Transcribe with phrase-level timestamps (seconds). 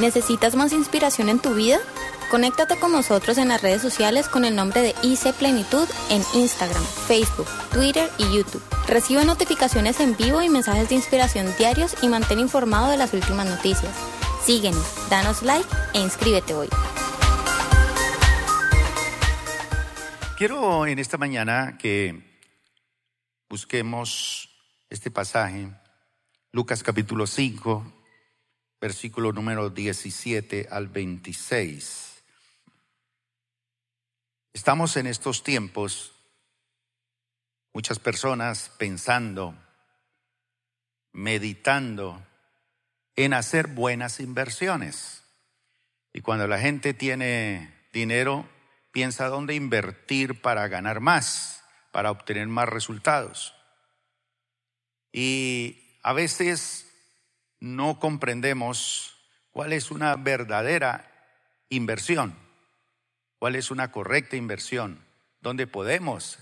[0.00, 1.78] ¿Necesitas más inspiración en tu vida?
[2.30, 6.82] Conéctate con nosotros en las redes sociales con el nombre de IC Plenitud en Instagram,
[7.06, 8.62] Facebook, Twitter y YouTube.
[8.88, 13.46] Recibe notificaciones en vivo y mensajes de inspiración diarios y mantén informado de las últimas
[13.46, 13.94] noticias.
[14.42, 16.68] Síguenos, danos like e inscríbete hoy.
[20.38, 22.40] Quiero en esta mañana que
[23.50, 24.48] busquemos
[24.88, 25.68] este pasaje,
[26.52, 27.99] Lucas capítulo 5,
[28.80, 32.22] versículo número 17 al 26.
[34.54, 36.12] Estamos en estos tiempos,
[37.74, 39.54] muchas personas pensando,
[41.12, 42.26] meditando
[43.16, 45.24] en hacer buenas inversiones.
[46.12, 48.48] Y cuando la gente tiene dinero,
[48.92, 51.62] piensa dónde invertir para ganar más,
[51.92, 53.54] para obtener más resultados.
[55.12, 56.89] Y a veces
[57.60, 59.16] no comprendemos
[59.50, 61.06] cuál es una verdadera
[61.68, 62.34] inversión,
[63.38, 65.04] cuál es una correcta inversión,
[65.40, 66.38] donde podemos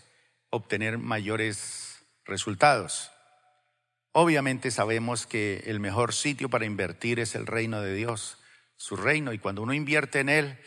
[0.50, 3.10] obtener mayores resultados.
[4.12, 8.38] Obviamente sabemos que el mejor sitio para invertir es el reino de Dios,
[8.76, 10.58] su reino, y cuando uno invierte en él,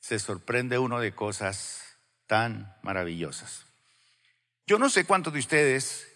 [0.00, 3.66] se sorprende uno de cosas tan maravillosas.
[4.66, 6.08] Yo no sé cuántos de ustedes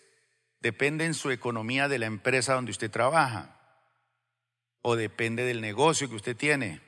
[0.60, 3.55] dependen su economía de la empresa donde usted trabaja
[4.88, 6.80] o depende del negocio que usted tiene,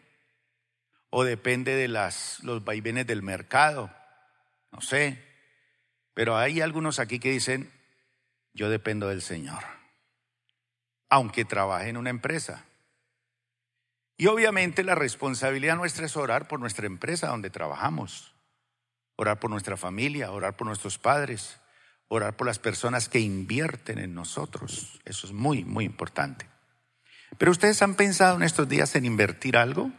[1.11, 3.93] o depende de las, los vaivenes del mercado,
[4.71, 5.21] no sé.
[6.15, 7.73] Pero hay algunos aquí que dicen,
[8.55, 9.65] yo dependo del Señor,
[11.09, 12.67] aunque trabaje en una empresa.
[14.17, 18.33] Y obviamente la responsabilidad nuestra es orar por nuestra empresa donde trabajamos,
[19.17, 21.59] orar por nuestra familia, orar por nuestros padres,
[22.07, 25.01] orar por las personas que invierten en nosotros.
[25.05, 26.47] Eso es muy, muy importante.
[27.37, 29.91] Pero ustedes han pensado en estos días en invertir algo,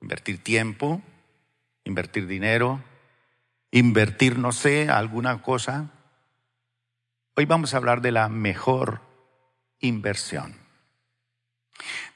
[0.00, 1.02] invertir tiempo,
[1.84, 2.82] invertir dinero,
[3.70, 5.90] invertir, no sé, alguna cosa.
[7.36, 9.02] Hoy vamos a hablar de la mejor
[9.78, 10.56] inversión.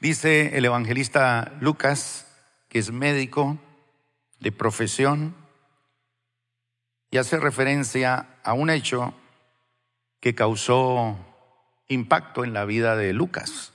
[0.01, 2.27] Dice el evangelista Lucas,
[2.69, 3.59] que es médico
[4.41, 5.35] de profesión,
[7.11, 9.15] y hace referencia a un hecho
[10.21, 11.17] que causó
[11.87, 13.74] impacto en la vida de Lucas.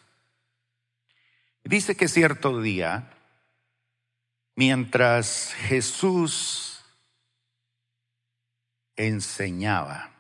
[1.64, 3.12] Dice que cierto día,
[4.56, 6.84] mientras Jesús
[8.96, 10.12] enseñaba,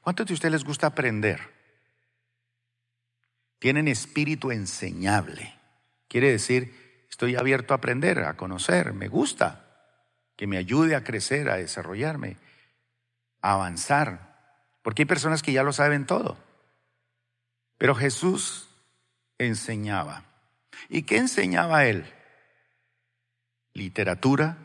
[0.00, 1.40] ¿cuántos de ustedes les gusta aprender?
[3.58, 5.54] Tienen espíritu enseñable.
[6.08, 9.66] Quiere decir, estoy abierto a aprender, a conocer, me gusta,
[10.36, 12.38] que me ayude a crecer, a desarrollarme,
[13.42, 14.30] a avanzar.
[14.82, 16.38] Porque hay personas que ya lo saben todo.
[17.76, 18.69] Pero Jesús
[19.46, 20.24] enseñaba.
[20.88, 22.04] ¿Y qué enseñaba él?
[23.72, 24.58] Literatura,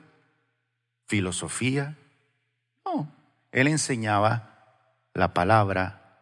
[1.08, 1.96] filosofía.
[2.86, 3.12] No,
[3.52, 4.56] él enseñaba
[5.14, 6.20] la palabra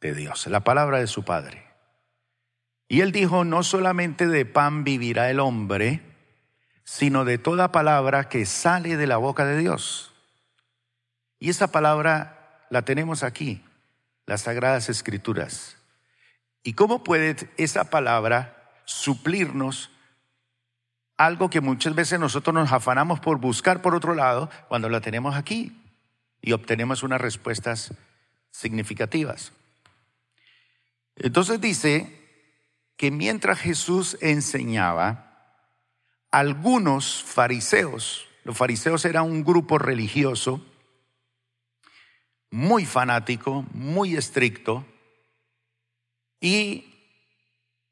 [0.00, 1.66] de Dios, la palabra de su Padre.
[2.88, 6.02] Y él dijo, no solamente de pan vivirá el hombre,
[6.84, 10.14] sino de toda palabra que sale de la boca de Dios.
[11.38, 13.64] Y esa palabra la tenemos aquí,
[14.24, 15.75] las Sagradas Escrituras.
[16.66, 19.88] ¿Y cómo puede esa palabra suplirnos
[21.16, 25.36] algo que muchas veces nosotros nos afanamos por buscar por otro lado cuando la tenemos
[25.36, 25.80] aquí
[26.40, 27.94] y obtenemos unas respuestas
[28.50, 29.52] significativas?
[31.14, 32.20] Entonces dice
[32.96, 35.62] que mientras Jesús enseñaba,
[36.32, 40.66] algunos fariseos, los fariseos eran un grupo religioso
[42.50, 44.84] muy fanático, muy estricto,
[46.40, 46.92] y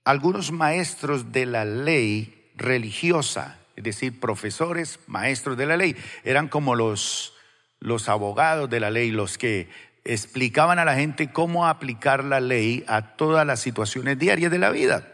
[0.05, 6.75] algunos maestros de la ley religiosa, es decir, profesores, maestros de la ley, eran como
[6.75, 7.35] los,
[7.81, 9.69] los abogados de la ley, los que
[10.05, 14.71] explicaban a la gente cómo aplicar la ley a todas las situaciones diarias de la
[14.71, 15.11] vida.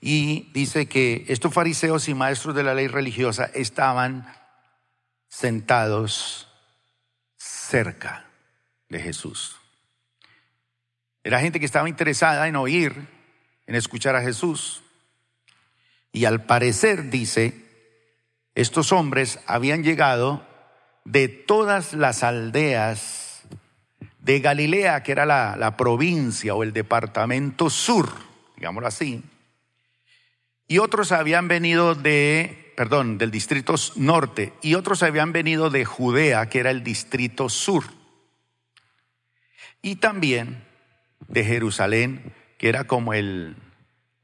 [0.00, 4.32] Y dice que estos fariseos y maestros de la ley religiosa estaban
[5.28, 6.48] sentados
[7.36, 8.30] cerca
[8.88, 9.57] de Jesús.
[11.24, 13.08] Era gente que estaba interesada en oír,
[13.66, 14.82] en escuchar a Jesús.
[16.12, 17.54] Y al parecer, dice,
[18.54, 20.46] estos hombres habían llegado
[21.04, 23.42] de todas las aldeas
[24.20, 28.10] de Galilea, que era la, la provincia o el departamento sur,
[28.56, 29.22] digámoslo así,
[30.66, 36.50] y otros habían venido de, perdón, del distrito norte, y otros habían venido de Judea,
[36.50, 37.84] que era el distrito sur.
[39.80, 40.67] Y también
[41.28, 43.56] de Jerusalén, que era como el,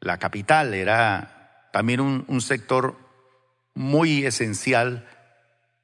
[0.00, 2.98] la capital, era también un, sector
[3.74, 5.08] muy esencial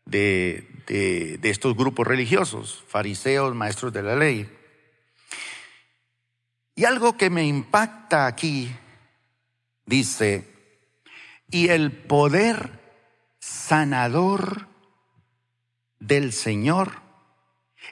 [0.04, 4.50] de, de estos grupos religiosos, fariseos, maestros de la ley.
[6.74, 8.74] Y algo que me impacta aquí,
[9.84, 10.48] dice,
[11.50, 12.80] y el poder
[13.38, 14.68] sanador
[15.98, 17.02] del Señor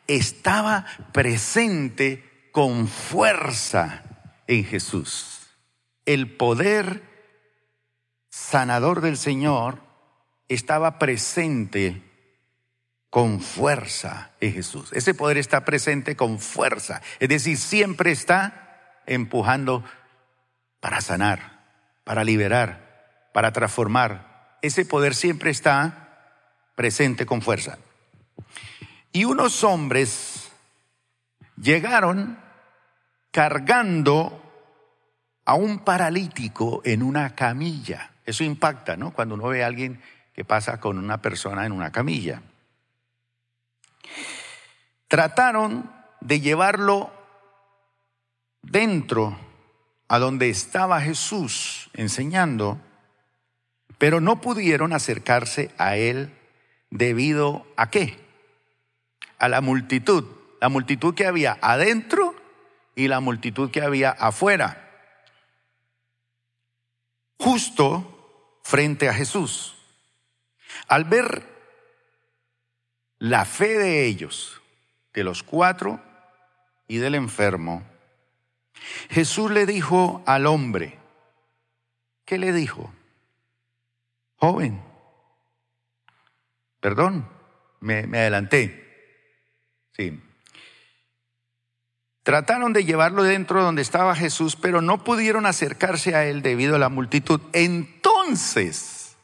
[0.07, 4.03] estaba presente con fuerza
[4.47, 5.49] en Jesús.
[6.05, 7.03] El poder
[8.31, 9.81] sanador del Señor
[10.49, 12.03] estaba presente
[13.11, 14.93] con fuerza en Jesús.
[14.93, 17.01] Ese poder está presente con fuerza.
[17.21, 19.85] Es decir, siempre está empujando
[20.81, 21.65] para sanar,
[22.05, 24.59] para liberar, para transformar.
[24.63, 26.09] Ese poder siempre está
[26.75, 27.79] presente con fuerza.
[29.13, 30.38] Y unos hombres
[31.61, 32.39] llegaron
[33.31, 34.43] cargando
[35.45, 38.13] a un paralítico en una camilla.
[38.25, 39.13] Eso impacta, ¿no?
[39.13, 40.03] Cuando uno ve a alguien
[40.35, 42.43] que pasa con una persona en una camilla.
[45.09, 45.91] Trataron
[46.21, 47.11] de llevarlo
[48.63, 49.39] dentro
[50.09, 52.79] a donde estaba Jesús enseñando,
[53.97, 56.35] pero no pudieron acercarse a él
[56.91, 58.29] debido a qué?
[59.39, 60.25] a la multitud,
[60.61, 62.35] la multitud que había adentro
[62.95, 64.85] y la multitud que había afuera,
[67.39, 69.77] justo frente a Jesús.
[70.89, 71.47] Al ver
[73.19, 74.61] la fe de ellos,
[75.13, 76.03] de los cuatro
[76.87, 77.83] y del enfermo,
[79.11, 80.99] Jesús le dijo al hombre,
[82.25, 82.93] ¿qué le dijo?
[84.37, 84.83] Joven,
[86.81, 87.29] perdón,
[87.81, 88.85] me, adelanté.
[89.93, 90.21] Sí.
[92.29, 96.79] Trataron de llevarlo dentro donde estaba Jesús, pero no pudieron acercarse a él debido a
[96.79, 97.41] la multitud.
[97.55, 99.17] Entonces,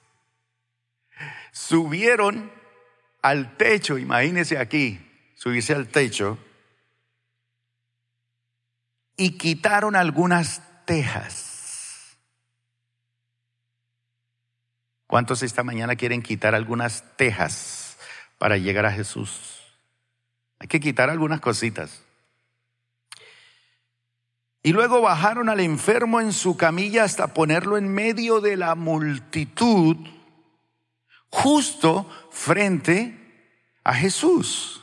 [1.53, 2.51] subieron
[3.21, 6.39] al techo, imagínense aquí, subirse al techo,
[9.19, 12.17] y quitaron algunas tejas.
[15.07, 17.99] ¿Cuántos esta mañana quieren quitar algunas tejas
[18.39, 19.61] para llegar a Jesús?
[20.59, 22.01] Hay que quitar algunas cositas.
[24.65, 29.95] Y luego bajaron al enfermo en su camilla hasta ponerlo en medio de la multitud,
[31.29, 33.53] justo frente
[33.85, 34.81] a Jesús.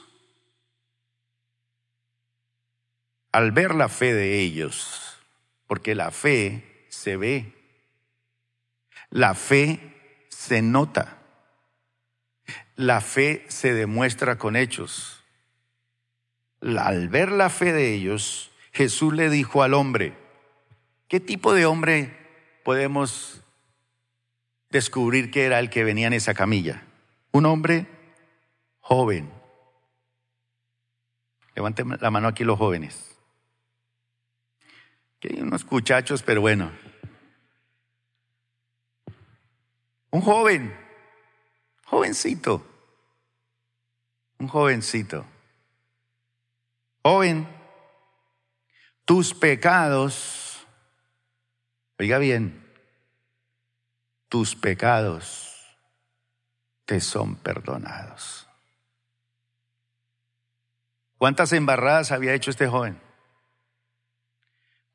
[3.32, 5.18] Al ver la fe de ellos,
[5.66, 7.54] porque la fe se ve,
[9.10, 11.18] la fe se nota,
[12.76, 15.22] la fe se demuestra con hechos
[16.62, 20.18] al ver la fe de ellos, Jesús le dijo al hombre,
[21.08, 22.18] ¿qué tipo de hombre
[22.64, 23.42] podemos
[24.70, 26.84] descubrir que era el que venía en esa camilla?
[27.32, 27.88] Un hombre
[28.80, 29.32] joven.
[31.56, 33.18] Levanten la mano aquí los jóvenes.
[35.20, 36.72] Que hay unos muchachos, pero bueno.
[40.12, 40.76] Un joven,
[41.86, 42.66] jovencito,
[44.40, 45.26] un jovencito.
[47.04, 47.48] Joven,
[49.06, 50.66] tus pecados,
[52.00, 52.62] oiga bien,
[54.30, 55.78] tus pecados
[56.86, 58.48] te son perdonados.
[61.18, 63.00] ¿Cuántas embarradas había hecho este joven?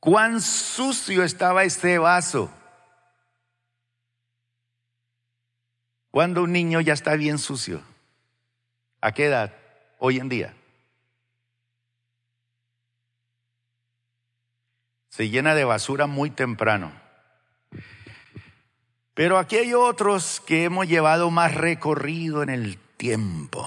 [0.01, 2.51] ¿Cuán sucio estaba este vaso?
[6.11, 7.83] Cuando un niño ya está bien sucio?
[9.01, 9.55] ¿A qué edad?
[9.99, 10.55] Hoy en día.
[15.17, 16.93] Se llena de basura muy temprano.
[19.15, 23.67] Pero aquí hay otros que hemos llevado más recorrido en el tiempo,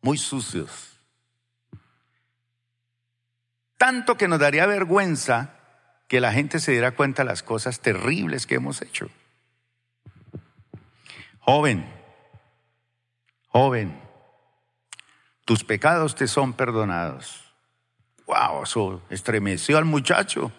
[0.00, 0.98] muy sucios.
[3.76, 5.50] Tanto que nos daría vergüenza
[6.08, 9.10] que la gente se diera cuenta de las cosas terribles que hemos hecho.
[11.40, 11.84] Joven,
[13.48, 14.00] joven,
[15.44, 17.41] tus pecados te son perdonados.
[18.32, 20.50] Wow, eso estremeció al muchacho.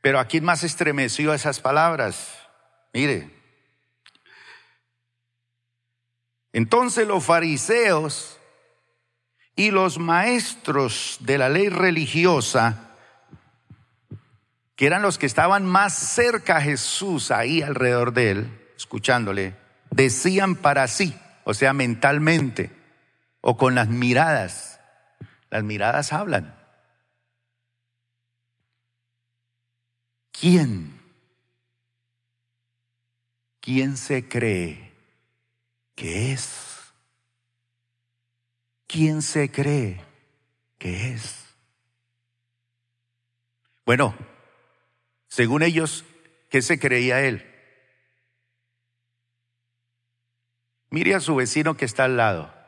[0.00, 2.38] Pero aquí más estremeció esas palabras.
[2.92, 3.30] Mire.
[6.52, 8.38] Entonces los fariseos
[9.56, 12.90] y los maestros de la ley religiosa,
[14.76, 19.56] que eran los que estaban más cerca a Jesús ahí alrededor de él, escuchándole,
[19.90, 22.83] decían para sí, o sea, mentalmente,
[23.46, 24.80] o con las miradas.
[25.50, 26.58] Las miradas hablan.
[30.32, 30.98] ¿quién?
[33.60, 34.92] ¿Quién se cree
[35.94, 36.92] que es?
[38.86, 40.02] ¿Quién se cree
[40.78, 41.44] que es?
[43.84, 44.14] Bueno,
[45.28, 46.06] según ellos,
[46.48, 47.50] ¿qué se creía él?
[50.88, 52.63] Mire a su vecino que está al lado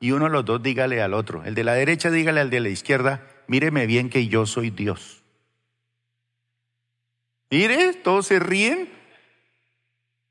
[0.00, 1.44] y uno de los dos dígale al otro.
[1.44, 5.22] El de la derecha dígale al de la izquierda, míreme bien que yo soy Dios.
[7.50, 8.92] Mire, todos se ríen.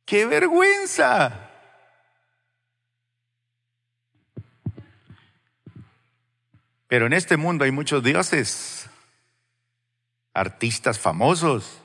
[0.05, 1.47] ¡Qué vergüenza!
[6.87, 8.89] Pero en este mundo hay muchos dioses,
[10.33, 11.81] artistas famosos,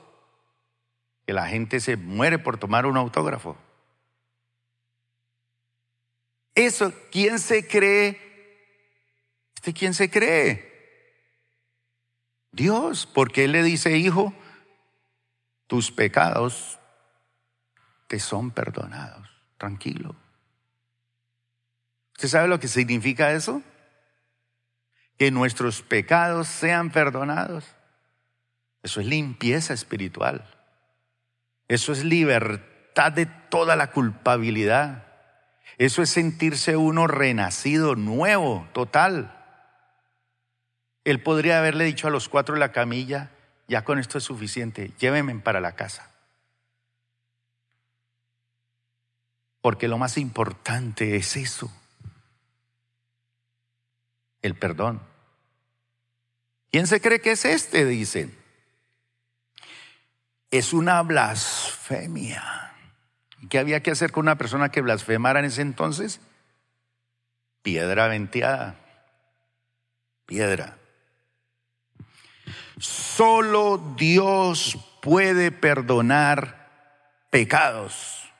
[1.25, 3.57] que la gente se muere por tomar un autógrafo.
[6.55, 8.19] Eso, ¿quién se cree?
[9.55, 10.71] ¿Este quién se cree?
[12.51, 14.33] Dios, porque Él le dice, hijo,
[15.67, 16.79] tus pecados
[18.07, 19.27] te son perdonados.
[19.57, 20.15] Tranquilo.
[22.15, 23.63] ¿Usted sabe lo que significa eso?
[25.17, 27.65] Que nuestros pecados sean perdonados.
[28.83, 30.45] Eso es limpieza espiritual.
[31.67, 35.12] Eso es libertad de toda la culpabilidad.
[35.77, 39.39] Eso es sentirse uno renacido, nuevo, total.
[41.03, 43.31] Él podría haberle dicho a los cuatro la camilla,
[43.67, 46.09] ya con esto es suficiente, llévenme para la casa.
[49.61, 51.71] Porque lo más importante es eso,
[54.41, 55.01] el perdón.
[56.69, 57.85] ¿Quién se cree que es este?
[57.85, 58.37] Dicen.
[60.51, 62.72] Es una blasfemia.
[63.49, 66.21] ¿Qué había que hacer con una persona que blasfemara en ese entonces?
[67.61, 68.75] Piedra venteada.
[70.25, 70.77] Piedra.
[72.79, 76.63] Solo Dios puede perdonar
[77.29, 78.31] pecados,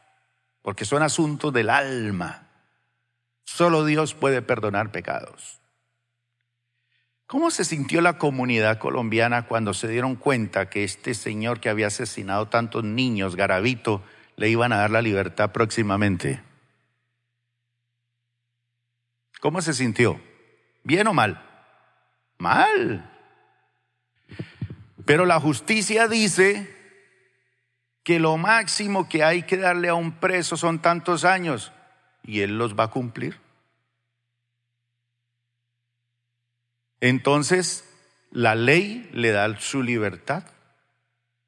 [0.62, 2.48] porque son asuntos del alma.
[3.44, 5.60] Solo Dios puede perdonar pecados.
[7.28, 11.88] ¿Cómo se sintió la comunidad colombiana cuando se dieron cuenta que este señor que había
[11.88, 14.04] asesinado tantos niños, Garavito,
[14.36, 16.42] le iban a dar la libertad próximamente.
[19.40, 20.22] ¿Cómo se sintió?
[20.84, 21.42] ¿Bien o mal?
[22.38, 23.10] Mal.
[25.06, 26.74] Pero la justicia dice
[28.04, 31.72] que lo máximo que hay que darle a un preso son tantos años
[32.24, 33.40] y él los va a cumplir.
[37.02, 37.84] Entonces,
[38.32, 40.46] la ley le da su libertad,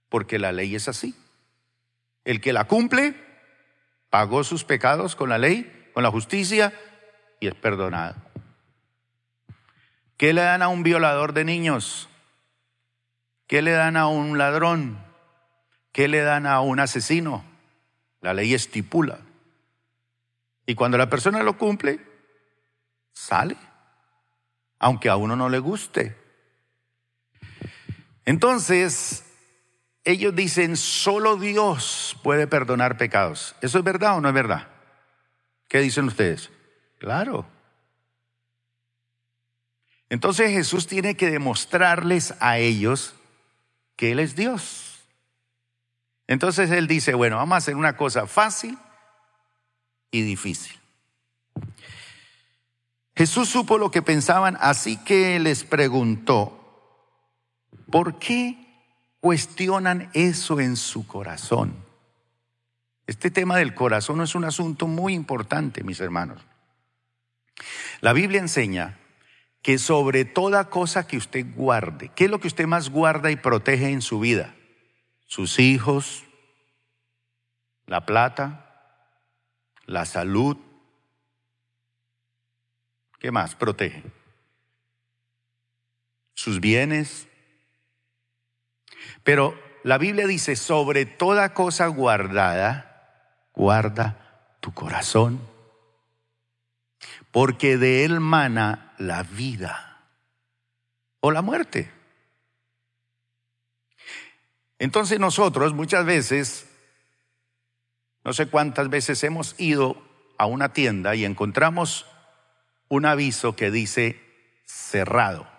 [0.10, 1.16] porque la ley es así.
[2.26, 3.16] El que la cumple,
[4.10, 6.74] pagó sus pecados con la ley, con la justicia
[7.40, 8.16] y es perdonado.
[10.18, 12.10] ¿Qué le dan a un violador de niños?
[13.48, 14.98] ¿Qué le dan a un ladrón?
[15.92, 17.46] ¿Qué le dan a un asesino?
[18.22, 19.20] La ley estipula.
[20.66, 22.00] Y cuando la persona lo cumple,
[23.12, 23.56] sale,
[24.80, 26.18] aunque a uno no le guste.
[28.26, 29.25] Entonces,
[30.06, 33.56] ellos dicen, solo Dios puede perdonar pecados.
[33.62, 34.68] ¿Eso es verdad o no es verdad?
[35.68, 36.52] ¿Qué dicen ustedes?
[37.00, 37.48] Claro.
[40.10, 43.16] Entonces Jesús tiene que demostrarles a ellos
[43.96, 45.04] que Él es Dios.
[46.28, 48.78] Entonces Él dice, bueno, vamos a hacer una cosa fácil
[50.12, 50.80] y difícil.
[53.16, 56.62] Jesús supo lo que pensaban, así que les preguntó,
[57.90, 58.65] ¿por qué
[59.26, 61.74] cuestionan eso en su corazón.
[63.08, 66.44] Este tema del corazón es un asunto muy importante, mis hermanos.
[68.02, 69.00] La Biblia enseña
[69.64, 73.36] que sobre toda cosa que usted guarde, ¿qué es lo que usted más guarda y
[73.36, 74.54] protege en su vida?
[75.26, 76.24] Sus hijos,
[77.88, 79.02] la plata,
[79.88, 80.56] la salud.
[83.18, 84.04] ¿Qué más protege?
[86.36, 87.28] Sus bienes,
[89.26, 95.42] pero la Biblia dice, sobre toda cosa guardada, guarda tu corazón,
[97.32, 100.04] porque de él mana la vida
[101.22, 101.92] o la muerte.
[104.78, 106.70] Entonces nosotros muchas veces,
[108.24, 110.04] no sé cuántas veces hemos ido
[110.38, 112.06] a una tienda y encontramos
[112.90, 114.22] un aviso que dice
[114.66, 115.55] cerrado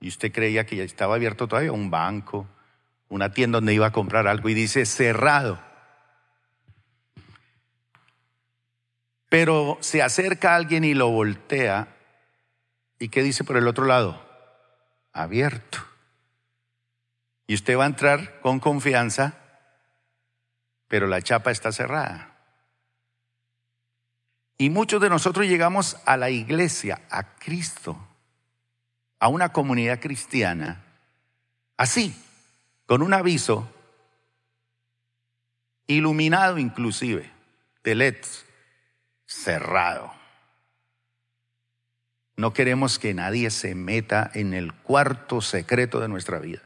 [0.00, 2.46] y usted creía que ya estaba abierto todavía un banco,
[3.08, 5.60] una tienda donde iba a comprar algo y dice cerrado.
[9.28, 11.96] Pero se acerca alguien y lo voltea
[12.98, 14.22] y ¿qué dice por el otro lado?
[15.12, 15.78] Abierto.
[17.46, 19.34] Y usted va a entrar con confianza,
[20.88, 22.36] pero la chapa está cerrada.
[24.58, 28.05] Y muchos de nosotros llegamos a la iglesia, a Cristo,
[29.18, 30.84] a una comunidad cristiana,
[31.76, 32.14] así,
[32.86, 33.68] con un aviso,
[35.86, 37.30] iluminado inclusive,
[37.82, 38.44] de LEDs,
[39.26, 40.12] cerrado.
[42.36, 46.60] No queremos que nadie se meta en el cuarto secreto de nuestra vida.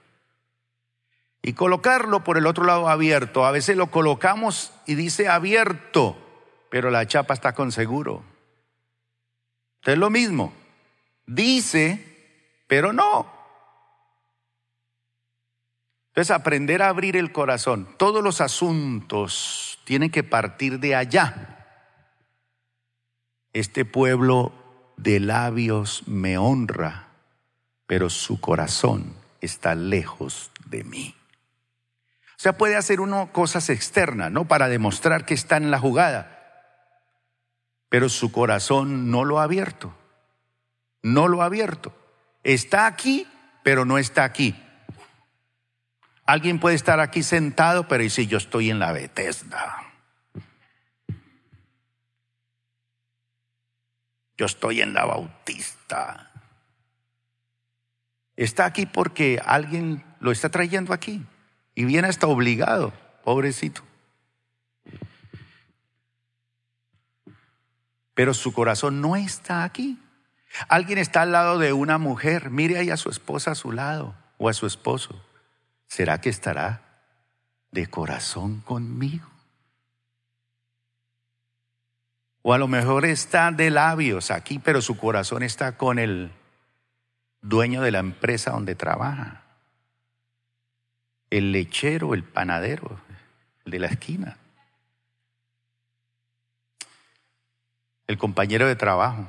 [1.42, 3.47] Y colocarlo por el otro lado abierto.
[3.47, 6.16] A veces lo colocamos y dice abierto,
[6.71, 8.25] pero la chapa está con seguro.
[9.85, 10.52] Es lo mismo.
[11.26, 12.09] Dice,
[12.70, 13.26] pero no.
[16.10, 17.88] Entonces, aprender a abrir el corazón.
[17.98, 21.66] Todos los asuntos tienen que partir de allá.
[23.52, 24.52] Este pueblo
[24.96, 27.08] de labios me honra,
[27.88, 31.16] pero su corazón está lejos de mí.
[32.22, 34.46] O sea, puede hacer uno cosas externas, ¿no?
[34.46, 36.38] Para demostrar que está en la jugada,
[37.88, 39.92] pero su corazón no lo ha abierto.
[41.02, 41.92] No lo ha abierto.
[42.42, 43.26] Está aquí,
[43.62, 44.54] pero no está aquí.
[46.25, 49.92] Alguien puede estar aquí sentado, pero dice, yo estoy en la Bethesda.
[54.38, 56.30] Yo estoy en la Bautista.
[58.37, 61.26] Está aquí porque alguien lo está trayendo aquí
[61.75, 62.92] y viene hasta obligado,
[63.23, 63.82] pobrecito.
[68.14, 69.99] Pero su corazón no está aquí.
[70.69, 74.14] Alguien está al lado de una mujer, mire ahí a su esposa a su lado
[74.38, 75.25] o a su esposo.
[75.87, 76.83] ¿Será que estará
[77.71, 79.28] de corazón conmigo?
[82.42, 86.33] O a lo mejor está de labios aquí, pero su corazón está con el
[87.42, 89.42] dueño de la empresa donde trabaja.
[91.28, 93.00] El lechero, el panadero,
[93.65, 94.36] el de la esquina.
[98.06, 99.28] El compañero de trabajo.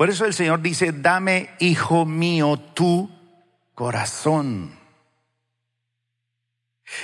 [0.00, 3.10] Por eso el Señor dice, dame, hijo mío, tu
[3.74, 4.74] corazón.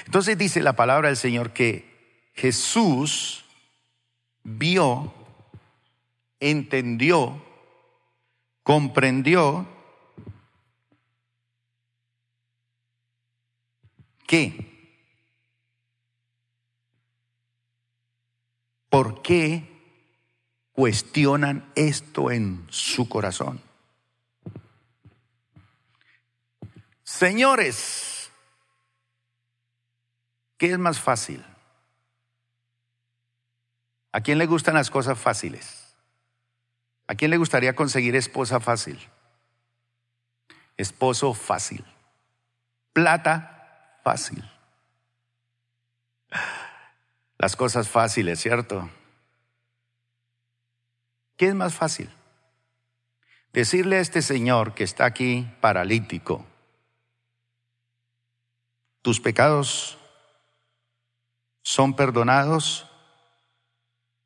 [0.07, 3.45] Entonces dice la palabra del Señor que Jesús
[4.45, 5.13] vio,
[6.41, 7.45] entendió,
[8.63, 9.69] comprendió
[14.27, 14.73] que
[18.89, 19.76] ¿Por qué
[20.77, 23.61] cuestionan esto en su corazón?
[27.03, 28.17] Señores,
[30.59, 31.45] ¿Qué es más fácil?
[34.13, 35.95] ¿A quién le gustan las cosas fáciles?
[37.07, 38.99] ¿A quién le gustaría conseguir esposa fácil?
[40.77, 41.85] Esposo fácil.
[42.93, 44.43] Plata fácil.
[47.37, 48.89] Las cosas fáciles, ¿cierto?
[51.37, 52.11] ¿Qué es más fácil?
[53.53, 56.47] Decirle a este señor que está aquí paralítico,
[59.03, 59.99] tus pecados
[61.63, 62.91] son perdonados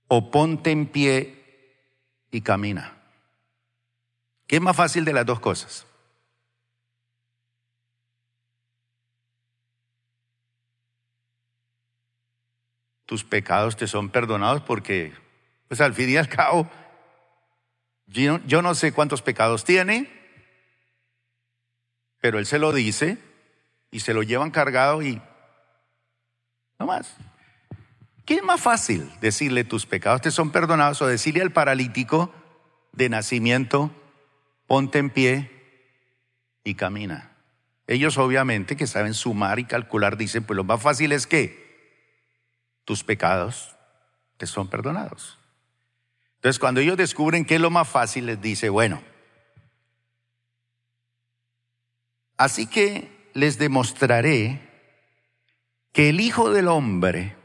[0.08, 1.76] o ponte en pie
[2.30, 2.96] y camina.
[4.46, 5.86] ¿Qué es más fácil de las dos cosas?
[13.06, 15.12] Tus pecados te son perdonados porque,
[15.68, 16.70] pues al fin y al cabo,
[18.10, 20.10] yo, no sé cuántos pecados tiene,
[22.20, 23.18] pero él se lo dice
[23.90, 25.22] y se lo llevan cargado y
[26.78, 27.14] no más.
[28.24, 29.10] ¿Qué es más fácil?
[29.20, 32.32] Decirle tus pecados te son perdonados o decirle al paralítico
[32.92, 33.90] de nacimiento,
[34.66, 35.50] ponte en pie
[36.64, 37.36] y camina.
[37.86, 41.70] Ellos obviamente que saben sumar y calcular dicen, pues lo más fácil es que
[42.84, 43.76] tus pecados
[44.36, 45.39] te son perdonados.
[46.40, 49.02] Entonces cuando ellos descubren qué es lo más fácil, les dice, bueno,
[52.38, 54.66] así que les demostraré
[55.92, 57.36] que el Hijo del Hombre,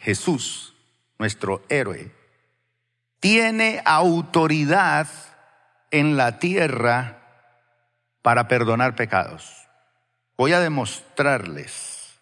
[0.00, 0.74] Jesús,
[1.20, 2.10] nuestro héroe,
[3.20, 5.06] tiene autoridad
[5.92, 7.22] en la tierra
[8.22, 9.68] para perdonar pecados.
[10.36, 12.18] Voy a demostrarles.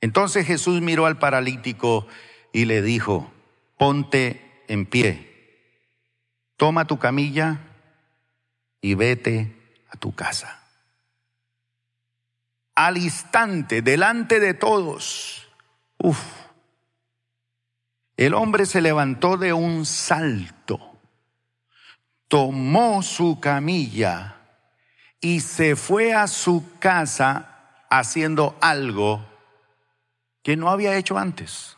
[0.00, 2.08] Entonces Jesús miró al paralítico
[2.52, 3.32] y le dijo,
[3.78, 5.30] ponte en pie,
[6.56, 7.60] toma tu camilla
[8.80, 9.56] y vete
[9.90, 10.64] a tu casa
[12.74, 15.48] al instante, delante de todos.
[15.98, 16.20] Uf.
[18.16, 20.98] El hombre se levantó de un salto,
[22.28, 24.36] tomó su camilla
[25.20, 29.24] y se fue a su casa haciendo algo
[30.42, 31.76] que no había hecho antes,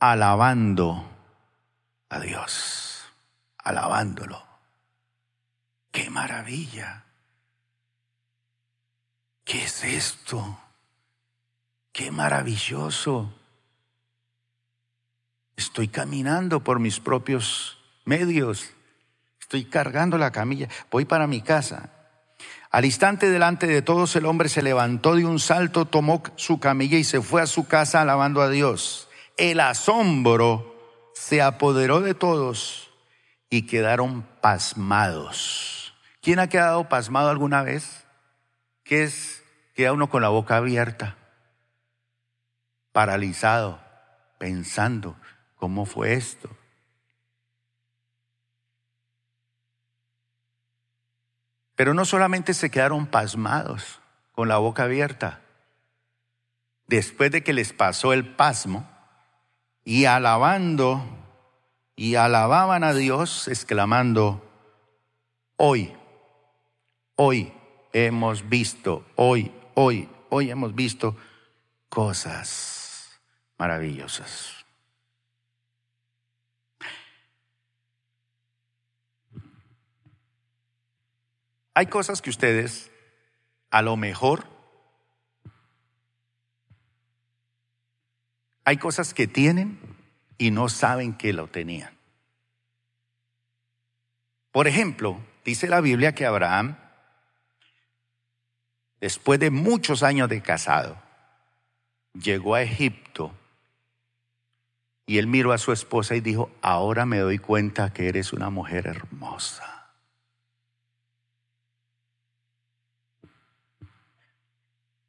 [0.00, 1.06] alabando
[2.08, 3.04] a Dios,
[3.58, 4.42] alabándolo.
[5.92, 7.04] ¡Qué maravilla!
[9.44, 10.58] ¿Qué es esto?
[11.92, 13.34] ¡Qué maravilloso!
[15.56, 18.70] Estoy caminando por mis propios medios.
[19.38, 20.68] Estoy cargando la camilla.
[20.90, 21.90] Voy para mi casa.
[22.70, 26.96] Al instante delante de todos el hombre se levantó de un salto, tomó su camilla
[26.96, 29.09] y se fue a su casa alabando a Dios.
[29.40, 30.76] El asombro
[31.14, 32.90] se apoderó de todos
[33.48, 35.94] y quedaron pasmados.
[36.20, 38.04] ¿Quién ha quedado pasmado alguna vez?
[38.84, 39.42] ¿Qué es?
[39.74, 41.16] Queda uno con la boca abierta,
[42.92, 43.80] paralizado,
[44.36, 45.16] pensando,
[45.56, 46.50] ¿cómo fue esto?
[51.76, 54.00] Pero no solamente se quedaron pasmados,
[54.32, 55.40] con la boca abierta.
[56.86, 58.99] Después de que les pasó el pasmo,
[59.90, 61.02] y alabando,
[61.96, 64.40] y alababan a Dios, exclamando,
[65.56, 65.92] hoy,
[67.16, 67.52] hoy
[67.92, 71.16] hemos visto, hoy, hoy, hoy hemos visto
[71.88, 73.20] cosas
[73.58, 74.64] maravillosas.
[81.74, 82.92] Hay cosas que ustedes
[83.72, 84.46] a lo mejor
[88.70, 89.80] hay cosas que tienen
[90.38, 91.92] y no saben que lo tenían.
[94.52, 96.76] Por ejemplo, dice la Biblia que Abraham,
[99.00, 101.02] después de muchos años de casado,
[102.14, 103.34] llegó a Egipto
[105.04, 108.50] y él miró a su esposa y dijo, ahora me doy cuenta que eres una
[108.50, 109.90] mujer hermosa.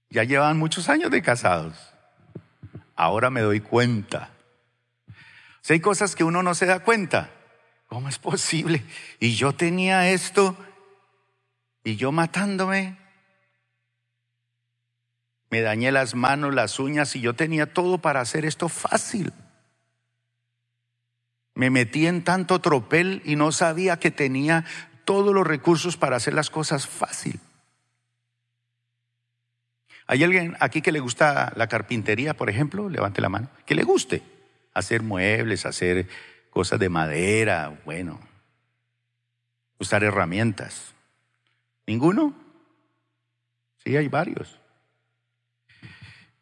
[0.09, 1.90] Ya llevan muchos años de casados.
[3.01, 4.29] Ahora me doy cuenta.
[5.61, 7.31] Si hay cosas que uno no se da cuenta.
[7.87, 8.85] ¿Cómo es posible?
[9.19, 10.55] Y yo tenía esto
[11.83, 12.99] y yo matándome.
[15.49, 19.33] Me dañé las manos, las uñas y yo tenía todo para hacer esto fácil.
[21.55, 24.63] Me metí en tanto tropel y no sabía que tenía
[25.05, 27.39] todos los recursos para hacer las cosas fácil.
[30.11, 32.89] ¿Hay alguien aquí que le gusta la carpintería, por ejemplo?
[32.89, 33.47] Levante la mano.
[33.65, 34.21] Que le guste
[34.73, 36.05] hacer muebles, hacer
[36.49, 38.19] cosas de madera, bueno,
[39.79, 40.93] usar herramientas.
[41.87, 42.33] ¿Ninguno?
[43.85, 44.59] Sí, hay varios.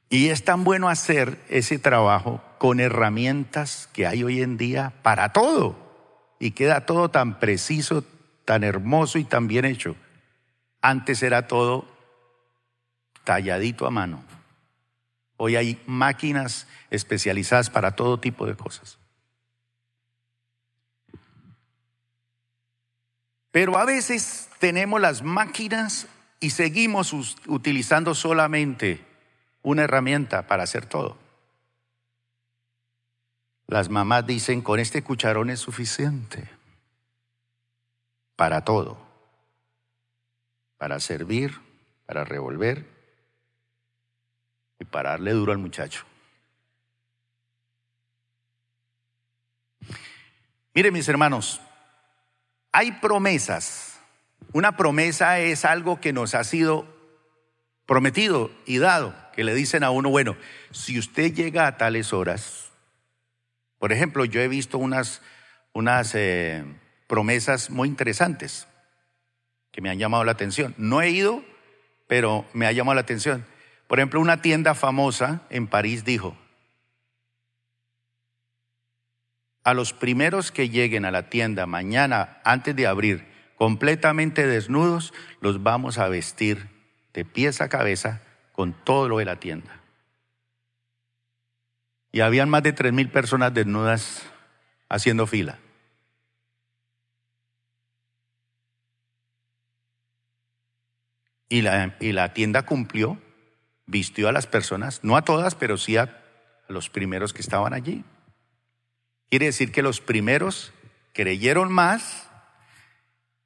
[0.10, 5.32] Y es tan bueno hacer ese trabajo con herramientas que hay hoy en día para
[5.32, 5.78] todo.
[6.40, 8.04] Y queda todo tan preciso,
[8.46, 9.96] tan hermoso y tan bien hecho.
[10.82, 11.99] Antes era todo
[13.30, 14.24] talladito a mano.
[15.38, 18.98] Hoy hay máquinas especializadas para todo tipo de cosas.
[23.52, 26.08] Pero a veces tenemos las máquinas
[26.40, 27.14] y seguimos
[27.46, 29.06] utilizando solamente
[29.62, 31.16] una herramienta para hacer todo.
[33.68, 36.50] Las mamás dicen, con este cucharón es suficiente
[38.36, 38.98] para todo,
[40.80, 41.60] para servir,
[42.08, 42.99] para revolver,
[44.80, 46.06] y para darle duro al muchacho.
[50.74, 51.62] Miren mis hermanos,
[52.72, 54.00] hay promesas.
[54.54, 56.88] Una promesa es algo que nos ha sido
[57.86, 60.38] prometido y dado, que le dicen a uno, bueno,
[60.72, 62.72] si usted llega a tales horas,
[63.80, 65.22] por ejemplo, yo he visto unas,
[65.74, 66.64] unas eh,
[67.08, 68.68] promesas muy interesantes
[69.72, 70.76] que me han llamado la atención.
[70.78, 71.44] No he ido,
[72.08, 73.46] pero me ha llamado la atención.
[73.90, 76.38] Por ejemplo, una tienda famosa en París dijo,
[79.64, 83.26] a los primeros que lleguen a la tienda mañana antes de abrir
[83.56, 86.70] completamente desnudos, los vamos a vestir
[87.14, 88.22] de pies a cabeza
[88.52, 89.82] con todo lo de la tienda.
[92.12, 94.22] Y habían más de tres mil personas desnudas
[94.88, 95.58] haciendo fila.
[101.50, 103.20] Y la, y la tienda cumplió
[103.90, 106.24] vistió a las personas, no a todas, pero sí a
[106.68, 108.06] los primeros que estaban allí.
[109.30, 110.74] Quiere decir que los primeros
[111.14, 112.30] creyeron más,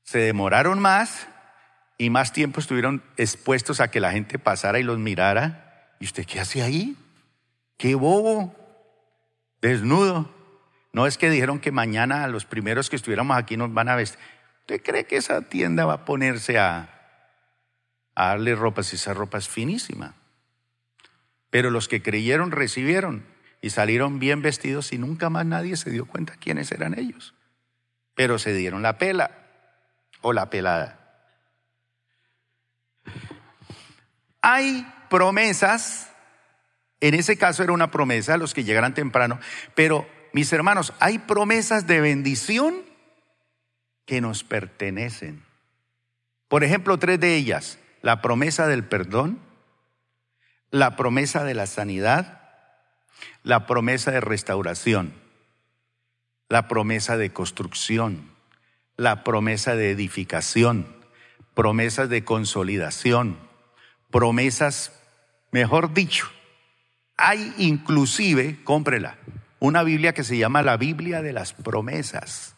[0.04, 1.28] se demoraron más
[1.98, 5.96] y más tiempo estuvieron expuestos a que la gente pasara y los mirara.
[6.00, 6.98] ¿Y usted qué hace ahí?
[7.78, 8.54] ¡Qué bobo!
[9.62, 10.30] Desnudo.
[10.92, 13.96] No es que dijeron que mañana a los primeros que estuviéramos aquí nos van a
[13.96, 14.20] vestir.
[14.62, 16.90] ¿Usted cree que esa tienda va a ponerse a,
[18.14, 20.16] a darle ropa si esa ropa es finísima?
[21.54, 23.24] Pero los que creyeron recibieron
[23.62, 27.36] y salieron bien vestidos y nunca más nadie se dio cuenta quiénes eran ellos.
[28.16, 29.30] Pero se dieron la pela
[30.22, 31.00] o la pelada.
[34.42, 36.10] Hay promesas,
[37.02, 39.39] en ese caso era una promesa a los que llegaran temprano,
[39.76, 42.82] pero mis hermanos, hay promesas de bendición
[44.08, 45.46] que nos pertenecen.
[46.48, 49.53] Por ejemplo, tres de ellas, la promesa del perdón,
[50.74, 52.42] la promesa de la sanidad,
[53.44, 55.14] la promesa de restauración,
[56.50, 58.32] la promesa de construcción,
[58.98, 60.88] la promesa de edificación,
[61.54, 63.38] promesas de consolidación,
[64.10, 65.00] promesas,
[65.52, 66.26] mejor dicho,
[67.18, 69.18] hay inclusive, cómprela,
[69.60, 72.56] una Biblia que se llama la Biblia de las promesas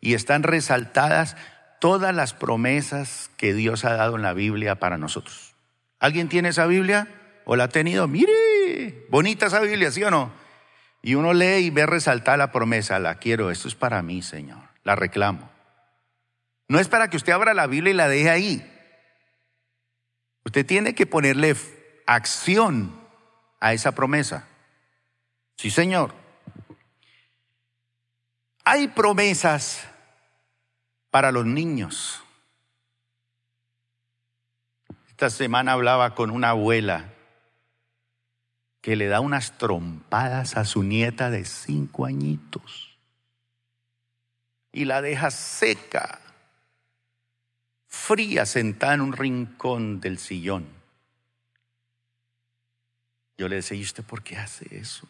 [0.00, 1.36] y están resaltadas
[1.80, 5.54] todas las promesas que Dios ha dado en la Biblia para nosotros.
[6.00, 7.06] ¿Alguien tiene esa Biblia?
[7.44, 8.06] ¿O la ha tenido?
[8.08, 10.32] Mire, bonita esa Biblia, ¿sí o no?
[11.02, 14.60] Y uno lee y ve resaltar la promesa, la quiero, esto es para mí, Señor,
[14.84, 15.50] la reclamo.
[16.68, 18.68] No es para que usted abra la Biblia y la deje ahí.
[20.44, 21.56] Usted tiene que ponerle
[22.06, 22.98] acción
[23.60, 24.46] a esa promesa.
[25.56, 26.14] Sí, Señor.
[28.64, 29.86] Hay promesas
[31.10, 32.22] para los niños.
[35.08, 37.11] Esta semana hablaba con una abuela
[38.82, 42.98] que le da unas trompadas a su nieta de cinco añitos
[44.72, 46.20] y la deja seca,
[47.86, 50.66] fría, sentada en un rincón del sillón.
[53.38, 55.06] Yo le decía, ¿y usted por qué hace eso?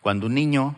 [0.00, 0.76] Cuando un niño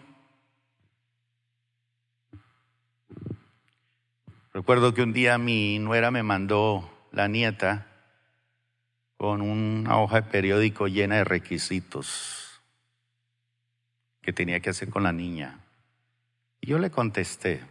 [4.55, 7.87] Recuerdo que un día mi nuera me mandó la nieta
[9.17, 12.61] con una hoja de periódico llena de requisitos
[14.21, 15.61] que tenía que hacer con la niña.
[16.61, 17.65] Y yo le contesté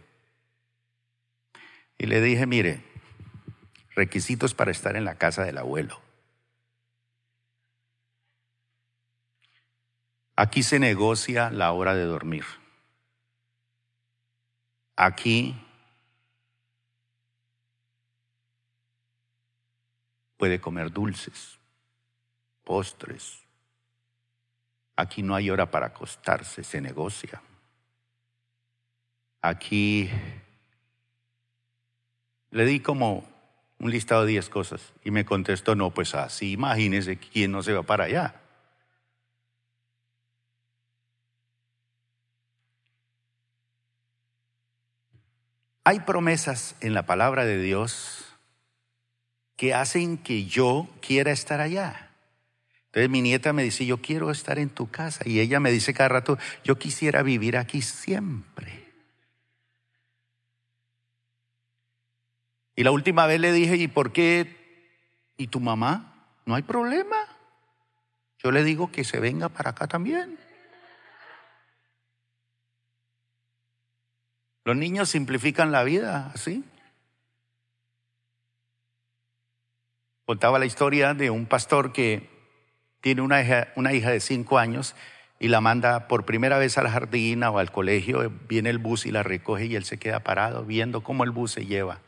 [1.98, 2.82] y le dije, mire,
[3.94, 6.00] requisitos para estar en la casa del abuelo.
[10.34, 12.44] Aquí se negocia la hora de dormir.
[14.96, 15.54] Aquí
[20.42, 21.56] puede comer dulces,
[22.64, 23.38] postres.
[24.96, 27.40] Aquí no hay hora para acostarse, se negocia.
[29.40, 30.10] Aquí
[32.50, 33.24] le di como
[33.78, 37.74] un listado de diez cosas y me contestó, no, pues así, imagínese quién no se
[37.74, 38.34] va para allá.
[45.84, 48.31] Hay promesas en la palabra de Dios
[49.62, 52.10] que hacen que yo quiera estar allá.
[52.86, 55.22] Entonces mi nieta me dice, yo quiero estar en tu casa.
[55.24, 58.92] Y ella me dice cada rato, yo quisiera vivir aquí siempre.
[62.74, 64.90] Y la última vez le dije, ¿y por qué?
[65.36, 66.26] ¿Y tu mamá?
[66.44, 67.18] No hay problema.
[68.42, 70.40] Yo le digo que se venga para acá también.
[74.64, 76.64] Los niños simplifican la vida así.
[80.24, 82.30] Contaba la historia de un pastor que
[83.00, 84.94] tiene una hija, una hija de cinco años
[85.42, 89.06] y la manda por primera vez a la jardina o al colegio, viene el bus
[89.06, 92.00] y la recoge y él se queda parado viendo cómo el bus se lleva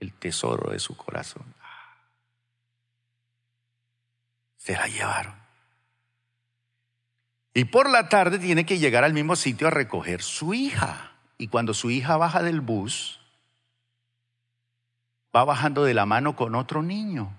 [0.00, 1.44] el tesoro de su corazón.
[4.56, 5.34] Se la llevaron.
[7.52, 11.12] Y por la tarde tiene que llegar al mismo sitio a recoger su hija.
[11.36, 13.20] Y cuando su hija baja del bus,
[15.36, 17.36] va bajando de la mano con otro niño.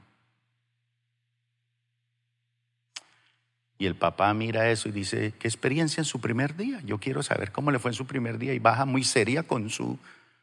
[3.78, 6.80] Y el papá mira eso y dice, ¿qué experiencia en su primer día?
[6.86, 8.54] Yo quiero saber cómo le fue en su primer día.
[8.54, 9.98] Y baja muy seria con su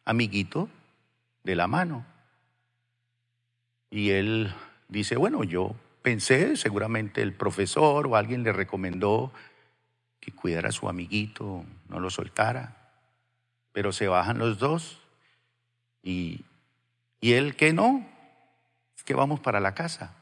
[0.05, 0.69] amiguito
[1.45, 2.05] de la mano.
[3.91, 4.53] Y él
[4.89, 9.33] dice, bueno, yo pensé, seguramente el profesor o alguien le recomendó
[10.21, 12.77] que cuidara a su amiguito, no lo soltara.
[13.73, 15.01] Pero se bajan los dos
[16.03, 16.45] y,
[17.21, 18.07] y él que no,
[18.97, 20.17] es que vamos para la casa.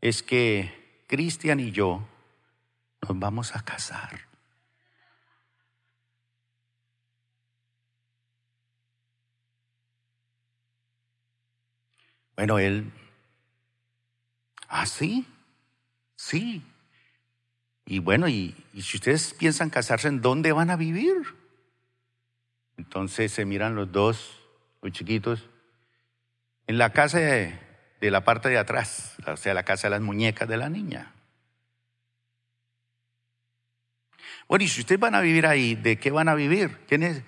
[0.00, 2.06] Es que Cristian y yo
[3.02, 4.26] nos vamos a casar.
[12.36, 12.92] Bueno, él,
[14.68, 15.26] ¿ah, sí?
[16.16, 16.62] Sí.
[17.86, 21.14] Y bueno, y, si ustedes piensan casarse, ¿en dónde van a vivir?
[22.76, 24.38] Entonces se miran los dos,
[24.82, 25.48] los chiquitos,
[26.66, 27.58] en la casa de,
[28.00, 31.12] de la parte de atrás, o sea, la casa de las muñecas de la niña.
[34.48, 36.78] Bueno, y si ustedes van a vivir ahí, ¿de qué van a vivir?
[36.88, 37.24] ¿Quién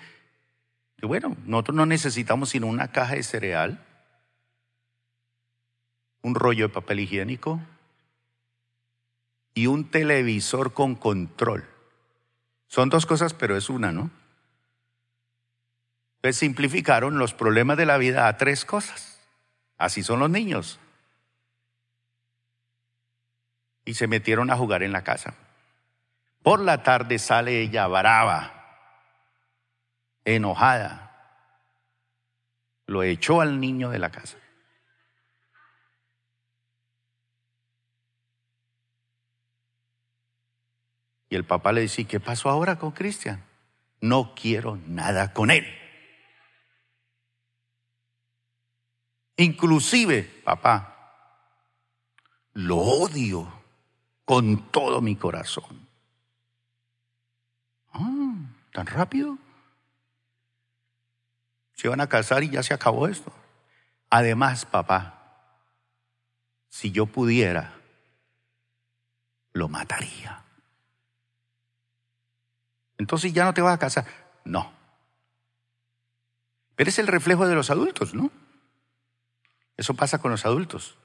[1.02, 3.84] Bueno, nosotros no necesitamos sino una caja de cereal,
[6.22, 7.60] un rollo de papel higiénico
[9.54, 11.64] y un televisor con control.
[12.68, 14.10] Son dos cosas, pero es una, ¿no?
[16.16, 19.17] Entonces simplificaron los problemas de la vida a tres cosas.
[19.78, 20.80] Así son los niños.
[23.84, 25.34] Y se metieron a jugar en la casa.
[26.42, 28.52] Por la tarde sale ella brava,
[30.24, 31.04] enojada.
[32.86, 34.36] Lo echó al niño de la casa.
[41.30, 43.44] Y el papá le dice, ¿qué pasó ahora con Cristian?
[44.00, 45.77] No quiero nada con él.
[49.38, 51.12] Inclusive, papá,
[52.54, 53.48] lo odio
[54.24, 55.88] con todo mi corazón.
[57.92, 58.34] Ah,
[58.72, 59.38] ¿Tan rápido?
[61.72, 63.32] Se van a casar y ya se acabó esto.
[64.10, 65.54] Además, papá,
[66.68, 67.74] si yo pudiera,
[69.52, 70.42] lo mataría.
[72.98, 74.04] Entonces ya no te vas a casar.
[74.44, 74.72] No.
[76.74, 78.32] Pero es el reflejo de los adultos, ¿no?
[79.78, 80.98] Eso pasa con los adultos.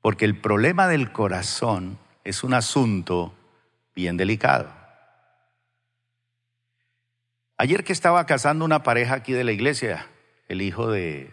[0.00, 3.34] Porque el problema del corazón es un asunto
[3.94, 4.72] bien delicado.
[7.58, 10.06] Ayer que estaba casando una pareja aquí de la iglesia,
[10.48, 11.32] el hijo de,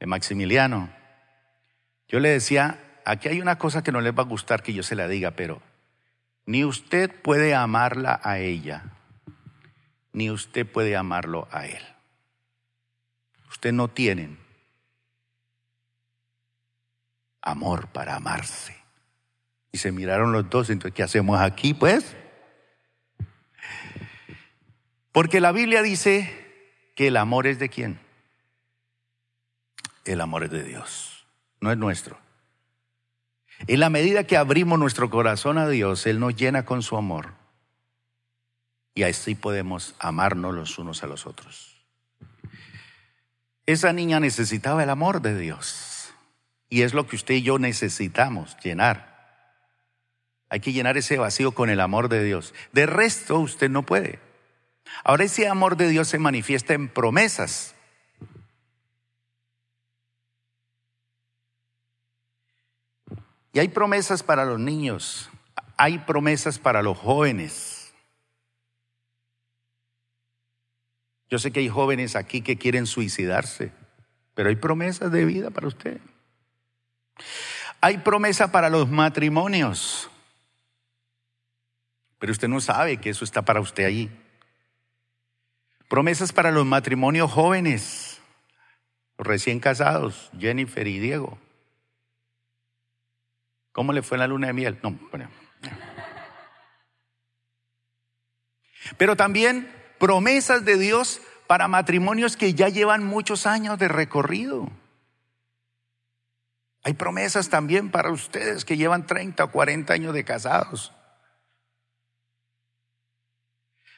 [0.00, 0.90] de Maximiliano,
[2.08, 4.82] yo le decía, aquí hay una cosa que no les va a gustar que yo
[4.82, 5.60] se la diga, pero
[6.46, 8.84] ni usted puede amarla a ella,
[10.12, 11.97] ni usted puede amarlo a él.
[13.50, 14.38] Usted no tienen
[17.40, 18.76] amor para amarse.
[19.72, 22.16] Y se miraron los dos, entonces, ¿qué hacemos aquí, pues?
[25.12, 28.00] Porque la Biblia dice que el amor es de quién?
[30.04, 31.26] El amor es de Dios,
[31.60, 32.18] no es nuestro.
[33.66, 37.34] En la medida que abrimos nuestro corazón a Dios, Él nos llena con su amor.
[38.94, 41.77] Y así podemos amarnos los unos a los otros.
[43.68, 46.14] Esa niña necesitaba el amor de Dios.
[46.70, 49.52] Y es lo que usted y yo necesitamos, llenar.
[50.48, 52.54] Hay que llenar ese vacío con el amor de Dios.
[52.72, 54.20] De resto, usted no puede.
[55.04, 57.74] Ahora ese amor de Dios se manifiesta en promesas.
[63.52, 65.28] Y hay promesas para los niños,
[65.76, 67.77] hay promesas para los jóvenes.
[71.30, 73.72] Yo sé que hay jóvenes aquí que quieren suicidarse,
[74.34, 76.00] pero hay promesas de vida para usted.
[77.80, 80.10] Hay promesa para los matrimonios.
[82.18, 84.10] Pero usted no sabe que eso está para usted allí.
[85.88, 88.20] Promesas para los matrimonios jóvenes,
[89.16, 91.38] recién casados, Jennifer y Diego.
[93.72, 94.78] ¿Cómo le fue la luna de miel?
[94.82, 95.30] No, bueno.
[98.96, 104.70] Pero también promesas de Dios para matrimonios que ya llevan muchos años de recorrido.
[106.84, 110.92] Hay promesas también para ustedes que llevan 30 o 40 años de casados.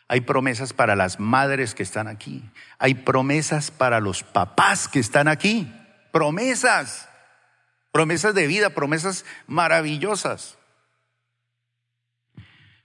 [0.09, 2.43] Hay promesas para las madres que están aquí.
[2.79, 5.73] Hay promesas para los papás que están aquí.
[6.11, 7.09] Promesas.
[7.93, 10.59] Promesas de vida, promesas maravillosas.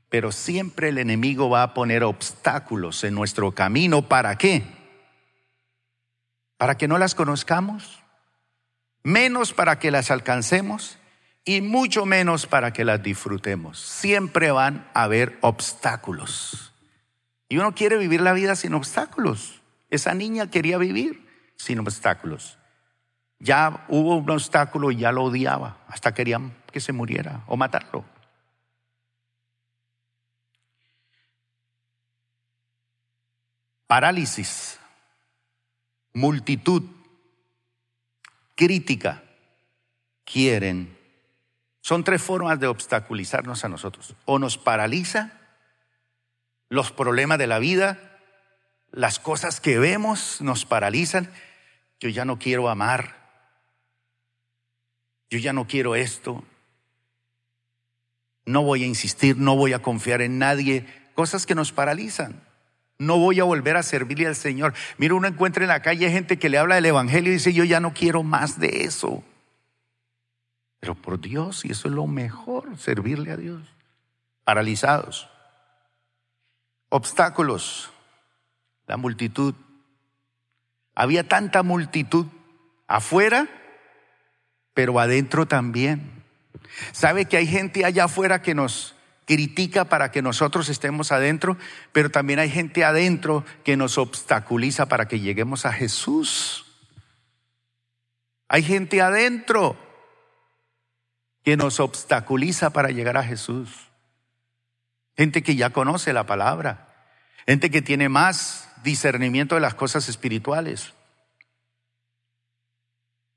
[0.10, 4.08] Pero siempre el enemigo va a poner obstáculos en nuestro camino.
[4.08, 4.64] ¿Para qué?
[6.58, 8.04] Para que no las conozcamos,
[9.04, 10.98] menos para que las alcancemos
[11.44, 13.80] y mucho menos para que las disfrutemos.
[13.80, 16.74] Siempre van a haber obstáculos.
[17.48, 19.62] Y uno quiere vivir la vida sin obstáculos.
[19.92, 22.58] Esa niña quería vivir sin obstáculos.
[23.40, 25.78] Ya hubo un obstáculo y ya lo odiaba.
[25.88, 28.06] Hasta querían que se muriera o matarlo.
[33.88, 34.80] Parálisis,
[36.14, 36.84] multitud,
[38.56, 39.24] crítica,
[40.24, 40.98] quieren.
[41.82, 44.16] Son tres formas de obstaculizarnos a nosotros.
[44.26, 45.40] O nos paraliza
[46.70, 48.20] los problemas de la vida,
[48.92, 51.32] las cosas que vemos nos paralizan.
[52.00, 53.26] Yo ya no quiero amar.
[55.30, 56.44] Yo ya no quiero esto.
[58.46, 62.45] No voy a insistir, no voy a confiar en nadie, cosas que nos paralizan.
[62.98, 64.74] No voy a volver a servirle al Señor.
[64.98, 67.64] Mira, uno encuentra en la calle gente que le habla del Evangelio y dice, yo
[67.64, 69.24] ya no quiero más de eso.
[70.80, 73.62] Pero por Dios, y eso es lo mejor, servirle a Dios.
[74.44, 75.30] Paralizados.
[76.90, 77.92] Obstáculos.
[78.88, 79.56] La multitud.
[80.94, 82.28] Había tanta multitud
[82.88, 83.48] afuera,
[84.74, 86.24] pero adentro también.
[86.94, 88.95] ¿Sabe que hay gente allá afuera que nos
[89.26, 91.58] critica para que nosotros estemos adentro,
[91.92, 96.66] pero también hay gente adentro que nos obstaculiza para que lleguemos a Jesús.
[98.48, 99.78] Hay gente adentro
[101.44, 103.70] que nos obstaculiza para llegar a Jesús.
[105.18, 106.94] Gente que ya conoce la palabra,
[107.46, 110.94] gente que tiene más discernimiento de las cosas espirituales.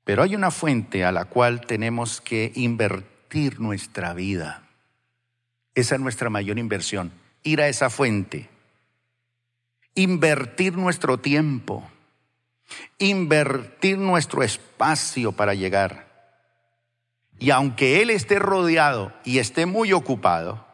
[0.03, 4.68] Pero hay una fuente a la cual tenemos que invertir nuestra vida.
[5.79, 8.49] Esa es nuestra mayor inversión, ir a esa fuente,
[9.95, 11.89] invertir nuestro tiempo,
[12.97, 16.09] invertir nuestro espacio para llegar.
[17.39, 20.67] Y aunque Él esté rodeado y esté muy ocupado,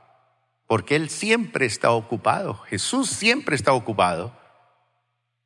[0.66, 4.36] porque Él siempre está ocupado, Jesús siempre está ocupado,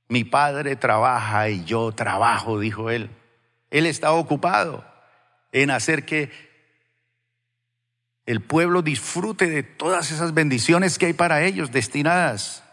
[0.08, 3.10] mi Padre trabaja y yo trabajo, dijo Él.
[3.72, 4.86] Él está ocupado
[5.52, 6.49] en hacer que
[8.30, 12.64] el pueblo disfrute de todas esas bendiciones que hay para ellos destinadas.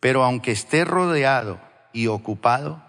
[0.00, 1.60] Pero aunque esté rodeado
[1.92, 2.82] y ocupado,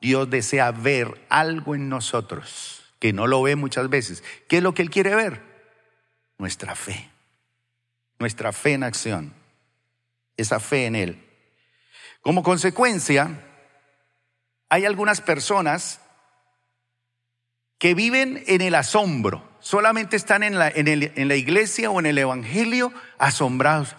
[0.00, 4.24] Dios desea ver algo en nosotros que no lo ve muchas veces.
[4.48, 5.40] ¿Qué es lo que Él quiere ver?
[6.36, 7.08] Nuestra fe.
[8.18, 9.32] Nuestra fe en acción.
[10.36, 11.24] Esa fe en Él.
[12.22, 13.40] Como consecuencia,
[14.68, 16.00] hay algunas personas
[17.78, 22.18] que viven en el asombro solamente están en la, en, la iglesia o en el
[22.18, 23.94] Evangelio asombrados.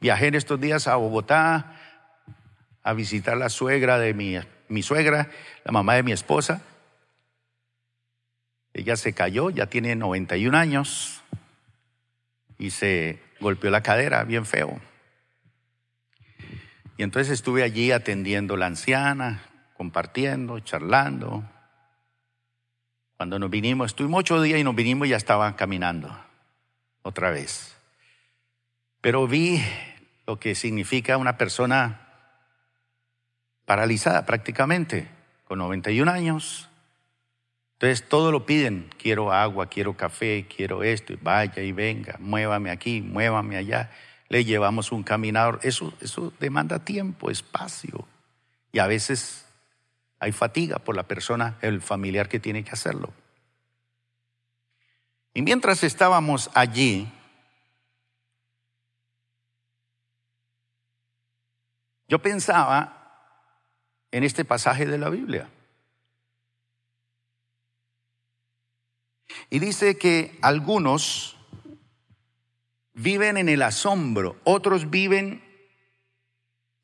[0.00, 1.74] Viajé en estos días a Bogotá
[2.82, 4.36] a visitar la suegra de mi,
[4.68, 5.30] mi suegra,
[5.64, 6.62] la mamá de mi esposa.
[8.72, 11.22] Ella se cayó, ya tiene 91 años
[12.58, 14.80] y se golpeó la cadera bien feo.
[16.96, 19.42] Y entonces estuve allí atendiendo a la anciana,
[19.78, 21.44] compartiendo, charlando.
[23.16, 26.14] Cuando nos vinimos, estuvimos ocho días y nos vinimos y ya estaban caminando
[27.02, 27.76] otra vez.
[29.00, 29.62] Pero vi
[30.26, 32.08] lo que significa una persona
[33.66, 35.08] paralizada prácticamente,
[35.44, 36.68] con 91 años.
[37.74, 43.00] Entonces todo lo piden, quiero agua, quiero café, quiero esto, vaya y venga, muévame aquí,
[43.00, 43.92] muévame allá.
[44.28, 45.60] Le llevamos un caminador.
[45.62, 48.06] Eso, eso demanda tiempo, espacio.
[48.72, 49.47] Y a veces
[50.18, 53.12] hay fatiga por la persona, el familiar que tiene que hacerlo.
[55.34, 57.08] Y mientras estábamos allí,
[62.08, 62.94] yo pensaba
[64.10, 65.48] en este pasaje de la Biblia.
[69.50, 71.36] Y dice que algunos
[72.94, 75.47] viven en el asombro, otros viven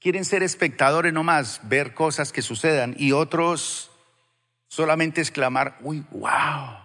[0.04, 3.90] quieren ser espectadores nomás, ver cosas que sucedan y otros
[4.68, 6.76] solamente exclamar, uy, wow.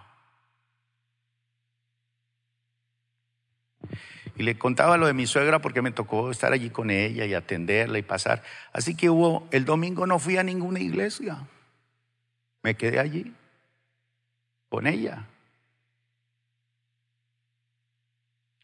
[4.36, 7.34] Y le contaba lo de mi suegra porque me tocó estar allí con ella y
[7.34, 8.42] atenderla y pasar.
[8.72, 11.46] Así que hubo, el domingo no fui a ninguna iglesia.
[12.62, 13.34] Me quedé allí
[14.70, 15.26] con ella.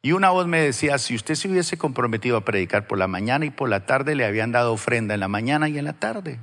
[0.03, 3.45] Y una voz me decía, si usted se hubiese comprometido a predicar por la mañana
[3.45, 6.39] y por la tarde, le habían dado ofrenda en la mañana y en la tarde.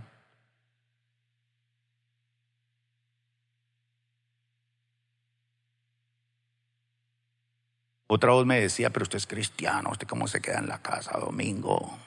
[8.08, 11.18] Otra voz me decía, pero usted es cristiano, ¿usted cómo se queda en la casa
[11.18, 11.98] domingo?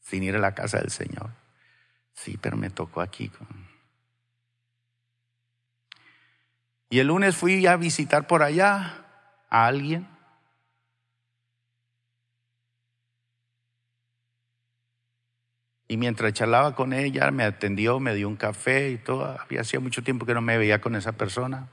[0.00, 1.30] Sin ir a la casa del Señor.
[2.14, 3.30] Sí, pero me tocó aquí.
[6.90, 9.05] Y el lunes fui a visitar por allá
[9.48, 10.08] a alguien?
[15.88, 19.38] Y mientras charlaba con ella, me atendió, me dio un café y todo.
[19.40, 21.68] Había hacía mucho tiempo que no me veía con esa persona.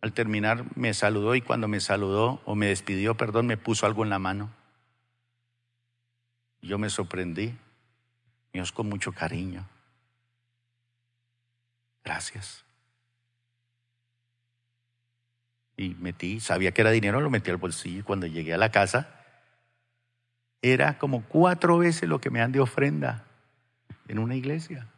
[0.00, 4.04] Al terminar me saludó y cuando me saludó o me despidió, perdón, me puso algo
[4.04, 4.50] en la mano.
[6.62, 7.56] Yo me sorprendí.
[8.52, 9.66] Dios con mucho cariño.
[12.04, 12.67] Gracias.
[15.78, 18.70] Y metí, sabía que era dinero, lo metí al bolsillo y cuando llegué a la
[18.70, 19.14] casa
[20.60, 23.24] era como cuatro veces lo que me dan de ofrenda
[24.08, 24.88] en una iglesia.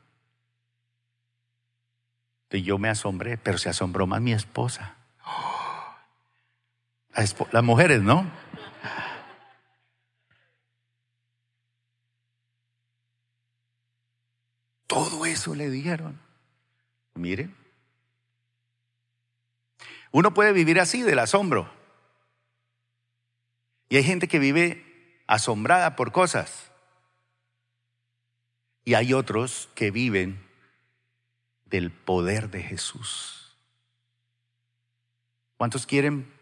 [2.44, 4.96] Entonces yo me asombré, pero se asombró más mi esposa.
[7.52, 8.24] Las mujeres, ¿no?
[14.86, 16.18] Todo eso le dieron.
[17.14, 17.59] Miren.
[20.12, 21.72] Uno puede vivir así del asombro.
[23.88, 26.70] Y hay gente que vive asombrada por cosas.
[28.84, 30.44] Y hay otros que viven
[31.66, 33.56] del poder de Jesús.
[35.56, 36.32] ¿Cuántos quieren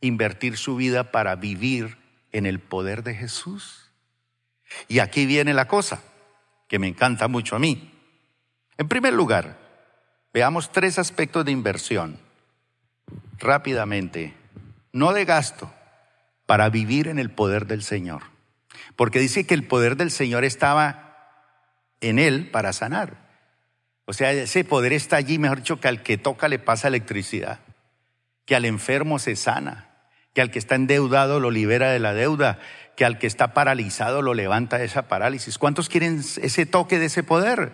[0.00, 1.96] invertir su vida para vivir
[2.32, 3.90] en el poder de Jesús?
[4.88, 6.02] Y aquí viene la cosa
[6.68, 7.92] que me encanta mucho a mí.
[8.76, 9.58] En primer lugar,
[10.32, 12.18] veamos tres aspectos de inversión
[13.38, 14.34] rápidamente,
[14.92, 15.72] no de gasto,
[16.46, 18.22] para vivir en el poder del Señor.
[18.96, 21.04] Porque dice que el poder del Señor estaba
[22.00, 23.24] en él para sanar.
[24.06, 27.60] O sea, ese poder está allí, mejor dicho, que al que toca le pasa electricidad,
[28.44, 29.88] que al enfermo se sana,
[30.34, 32.58] que al que está endeudado lo libera de la deuda,
[32.96, 35.58] que al que está paralizado lo levanta de esa parálisis.
[35.58, 37.72] ¿Cuántos quieren ese toque de ese poder?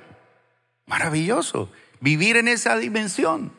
[0.87, 1.71] Maravilloso.
[2.01, 3.53] Vivir en esa dimensión.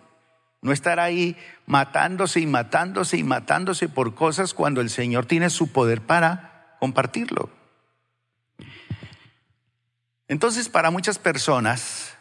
[0.62, 1.36] No estar ahí
[1.66, 7.49] matándose y matándose y matándose por cosas cuando el Señor tiene su poder para compartirlo.
[10.28, 12.16] Entonces, para muchas personas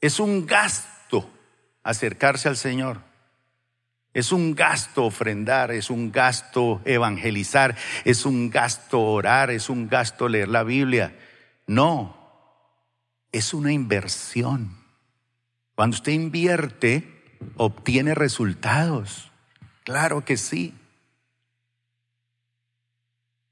[0.00, 1.30] es un gasto
[1.82, 3.02] acercarse al Señor.
[4.12, 10.28] Es un gasto ofrendar, es un gasto evangelizar, es un gasto orar, es un gasto
[10.28, 11.16] leer la Biblia.
[11.68, 12.16] No,
[13.30, 14.79] es una inversión.
[15.80, 17.08] Cuando usted invierte,
[17.56, 19.32] obtiene resultados.
[19.82, 20.74] Claro que sí.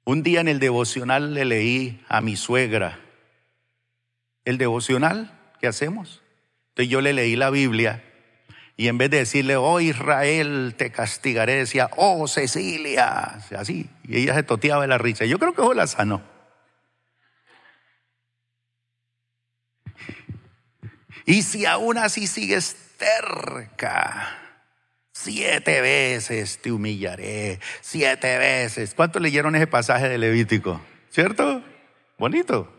[0.05, 3.01] Un día en el devocional le leí a mi suegra.
[4.45, 5.41] ¿El devocional?
[5.59, 6.21] ¿Qué hacemos?
[6.69, 8.05] Entonces yo le leí la Biblia
[8.77, 13.89] y en vez de decirle, oh Israel, te castigaré, decía, oh Cecilia, así.
[14.05, 15.25] Y ella se toteaba de la risa.
[15.25, 16.21] Yo creo que eso la sanó.
[21.29, 24.35] Y si aún así sigues terca,
[25.13, 28.95] siete veces te humillaré, siete veces.
[28.95, 30.81] ¿Cuántos leyeron ese pasaje de Levítico?
[31.11, 31.63] ¿Cierto?
[32.17, 32.73] Bonito.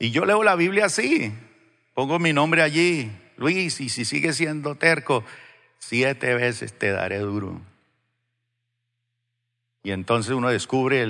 [0.00, 1.32] Y yo leo la Biblia así,
[1.94, 5.22] pongo mi nombre allí, Luis, y si sigue siendo terco,
[5.78, 7.60] siete veces te daré duro.
[9.84, 11.06] Y entonces uno descubre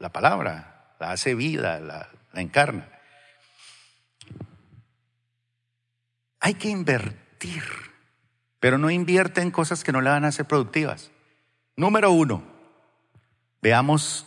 [0.00, 2.88] la palabra, la hace vida, la, encarna.
[6.40, 7.62] Hay que invertir,
[8.60, 11.10] pero no invierte en cosas que no le van a ser productivas.
[11.76, 12.42] Número uno,
[13.62, 14.26] veamos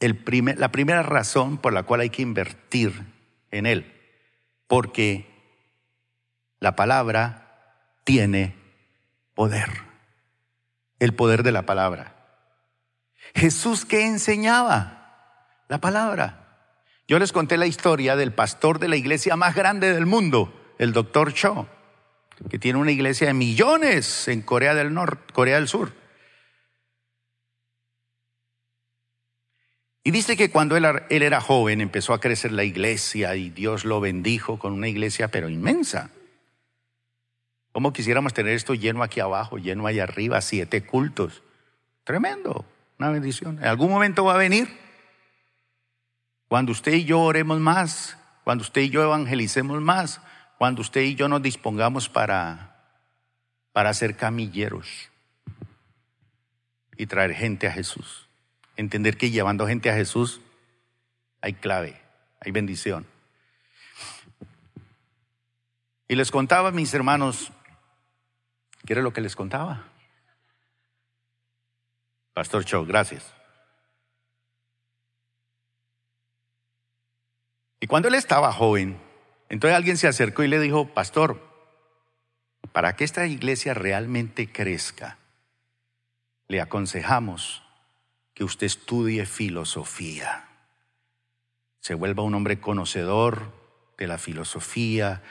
[0.00, 0.22] el
[0.56, 2.92] la primera razón por la cual hay que invertir
[3.50, 3.92] en él,
[4.66, 5.26] porque
[6.60, 7.48] la palabra
[8.04, 8.54] tiene
[9.34, 9.68] poder,
[10.98, 12.14] el poder de la palabra.
[13.34, 14.97] Jesús qué enseñaba?
[15.68, 16.44] La palabra.
[17.06, 20.92] Yo les conté la historia del pastor de la iglesia más grande del mundo, el
[20.92, 21.66] doctor Cho,
[22.50, 25.92] que tiene una iglesia de millones en Corea del Norte, Corea del Sur.
[30.04, 34.00] Y dice que cuando él, era joven empezó a crecer la iglesia y Dios lo
[34.00, 36.10] bendijo con una iglesia pero inmensa.
[37.72, 41.42] ¿Cómo quisiéramos tener esto lleno aquí abajo, lleno allá arriba, siete cultos?
[42.04, 42.64] Tremendo,
[42.98, 43.58] una bendición.
[43.58, 44.87] En algún momento va a venir
[46.48, 50.20] cuando usted y yo oremos más, cuando usted y yo evangelicemos más,
[50.56, 52.74] cuando usted y yo nos dispongamos para,
[53.72, 55.10] para ser camilleros
[56.96, 58.28] y traer gente a Jesús.
[58.76, 60.40] Entender que llevando gente a Jesús
[61.42, 62.00] hay clave,
[62.40, 63.06] hay bendición.
[66.08, 67.52] Y les contaba mis hermanos,
[68.86, 69.84] ¿qué lo que les contaba?
[72.32, 73.37] Pastor Cho, gracias.
[77.80, 78.98] Y cuando él estaba joven,
[79.48, 81.46] entonces alguien se acercó y le dijo, pastor,
[82.72, 85.18] para que esta iglesia realmente crezca,
[86.48, 87.62] le aconsejamos
[88.34, 90.48] que usted estudie filosofía,
[91.80, 93.52] se vuelva un hombre conocedor
[93.96, 95.22] de la filosofía,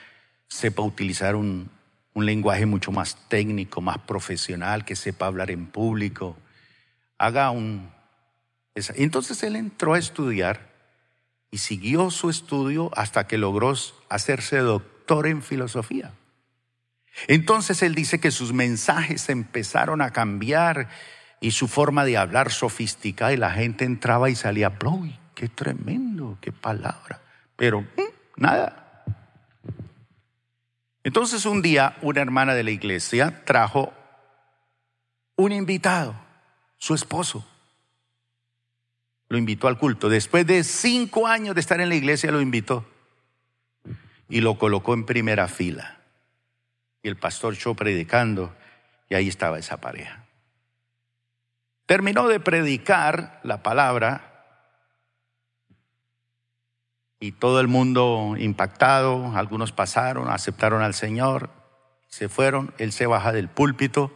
[0.48, 1.70] sepa utilizar un,
[2.14, 6.36] un lenguaje mucho más técnico, más profesional, que sepa hablar en público,
[7.20, 7.92] haga un...
[8.74, 10.77] Entonces él entró a estudiar
[11.52, 13.74] y siguió su estudio hasta que logró
[14.10, 16.14] hacerse doctor en filosofía.
[17.28, 20.90] Entonces él dice que sus mensajes empezaron a cambiar
[21.40, 26.38] y su forma de hablar sofisticada y la gente entraba y salía, ¡Uy, qué tremendo!
[26.42, 27.22] qué palabra.
[27.56, 27.86] Pero mm,
[28.38, 29.04] nada.
[31.04, 33.94] Entonces un día una hermana de la iglesia trajo
[35.36, 36.16] un invitado,
[36.78, 37.46] su esposo.
[39.30, 40.10] Lo invitó al culto.
[40.10, 42.86] Después de cinco años de estar en la iglesia, lo invitó
[44.30, 46.00] y lo colocó en primera fila.
[47.04, 48.56] Y el pastor yo predicando
[49.10, 50.26] y ahí estaba esa pareja.
[51.86, 54.28] Terminó de predicar la palabra
[57.20, 61.50] y todo el mundo impactado, algunos pasaron, aceptaron al Señor,
[62.08, 64.12] se fueron, él se baja del púlpito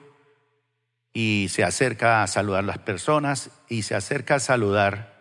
[1.13, 5.11] y se acerca a saludar a las personas y se acerca a saludar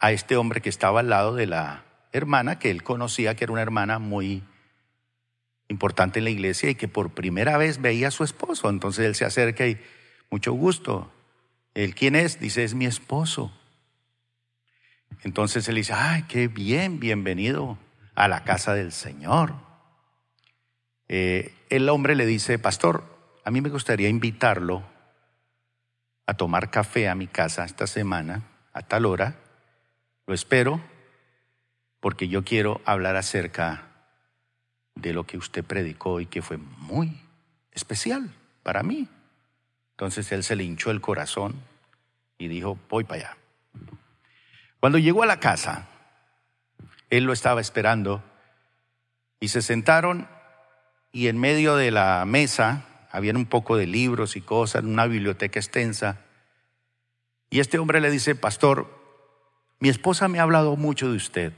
[0.00, 3.52] a este hombre que estaba al lado de la hermana, que él conocía que era
[3.52, 4.42] una hermana muy
[5.68, 8.68] importante en la iglesia y que por primera vez veía a su esposo.
[8.68, 9.78] Entonces él se acerca y,
[10.30, 11.12] mucho gusto.
[11.74, 12.40] ¿Él quién es?
[12.40, 13.52] Dice, es mi esposo.
[15.22, 17.78] Entonces él dice, ay, qué bien, bienvenido
[18.14, 19.54] a la casa del Señor.
[21.08, 23.04] Eh, el hombre le dice, pastor,
[23.44, 24.84] a mí me gustaría invitarlo
[26.28, 28.42] a tomar café a mi casa esta semana,
[28.74, 29.36] a tal hora.
[30.26, 30.78] Lo espero
[32.00, 33.84] porque yo quiero hablar acerca
[34.94, 37.18] de lo que usted predicó y que fue muy
[37.72, 38.30] especial
[38.62, 39.08] para mí.
[39.92, 41.62] Entonces él se le hinchó el corazón
[42.36, 43.36] y dijo, voy para allá.
[44.80, 45.86] Cuando llegó a la casa,
[47.08, 48.22] él lo estaba esperando
[49.40, 50.28] y se sentaron
[51.10, 52.84] y en medio de la mesa
[53.18, 56.20] habían un poco de libros y cosas, una biblioteca extensa.
[57.50, 58.88] Y este hombre le dice, pastor,
[59.80, 61.52] mi esposa me ha hablado mucho de usted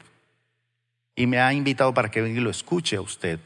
[1.15, 3.41] y me ha invitado para que venga y lo escuche a usted.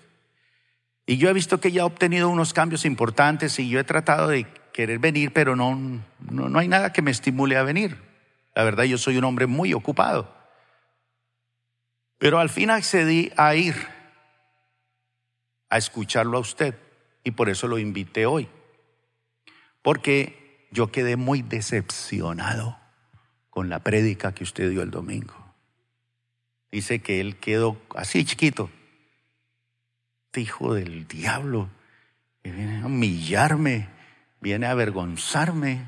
[1.07, 4.29] Y yo he visto que ella ha obtenido unos cambios importantes y yo he tratado
[4.29, 5.75] de querer venir, pero no,
[6.21, 7.99] no, no hay nada que me estimule a venir.
[8.55, 10.33] La verdad, yo soy un hombre muy ocupado.
[12.19, 13.75] Pero al fin accedí a ir
[15.69, 16.77] a escucharlo a usted
[17.25, 18.49] y por eso lo invité hoy.
[19.83, 22.79] Porque yo quedé muy decepcionado
[23.51, 25.35] con la prédica que usted dio el domingo.
[26.71, 28.71] Dice que él quedó así chiquito.
[30.27, 31.69] Este hijo del diablo,
[32.43, 33.89] viene a humillarme,
[34.41, 35.87] viene a avergonzarme.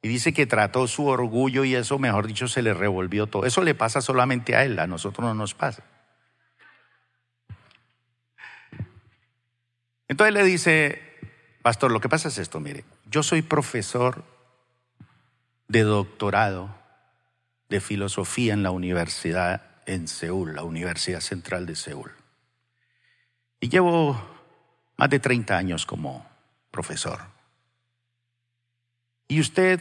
[0.00, 3.44] Y dice que trató su orgullo y eso, mejor dicho, se le revolvió todo.
[3.44, 5.82] Eso le pasa solamente a él, a nosotros no nos pasa.
[10.12, 11.02] Entonces le dice,
[11.62, 14.22] pastor, lo que pasa es esto, mire, yo soy profesor
[15.68, 16.76] de doctorado
[17.70, 22.12] de filosofía en la universidad en Seúl, la Universidad Central de Seúl.
[23.58, 24.20] Y llevo
[24.98, 26.28] más de 30 años como
[26.70, 27.20] profesor.
[29.28, 29.80] Y usted,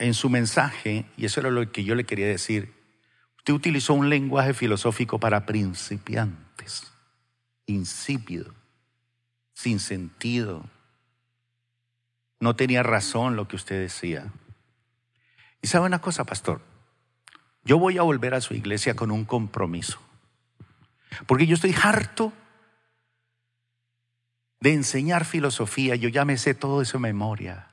[0.00, 2.74] en su mensaje, y eso era lo que yo le quería decir,
[3.36, 6.92] usted utilizó un lenguaje filosófico para principiantes,
[7.66, 8.52] insípido,
[9.54, 10.64] sin sentido.
[12.40, 14.30] No tenía razón lo que usted decía.
[15.62, 16.60] Y sabe una cosa, pastor,
[17.64, 19.98] yo voy a volver a su iglesia con un compromiso.
[21.26, 22.32] Porque yo estoy harto
[24.60, 25.94] de enseñar filosofía.
[25.94, 27.68] Yo ya me sé todo eso en memoria.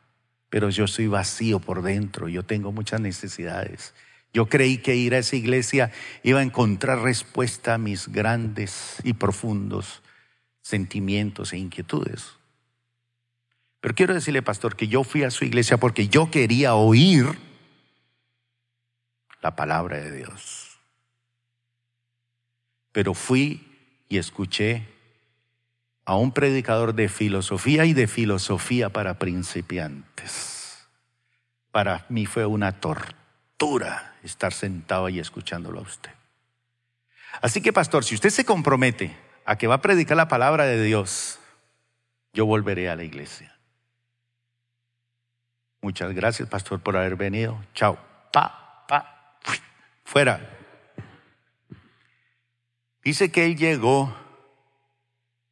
[0.50, 2.30] Pero yo estoy vacío por dentro.
[2.30, 3.94] Yo tengo muchas necesidades.
[4.34, 5.92] Yo creí que ir a esa iglesia
[6.24, 10.02] iba a encontrar respuesta a mis grandes y profundos
[10.62, 12.38] sentimientos e inquietudes.
[13.80, 17.26] Pero quiero decirle, pastor, que yo fui a su iglesia porque yo quería oír
[19.42, 20.78] la palabra de Dios.
[22.92, 23.68] Pero fui
[24.08, 24.88] y escuché
[26.06, 30.88] a un predicador de filosofía y de filosofía para principiantes.
[31.72, 36.12] Para mí fue una tortura estar sentado ahí escuchándolo a usted.
[37.42, 40.82] Así que, pastor, si usted se compromete a que va a predicar la palabra de
[40.84, 41.40] Dios,
[42.34, 43.58] yo volveré a la iglesia.
[45.82, 47.60] Muchas gracias, pastor, por haber venido.
[47.74, 47.98] Chao.
[48.32, 49.36] Pa, pa
[50.06, 50.58] fuera.
[53.04, 54.16] Dice que él llegó,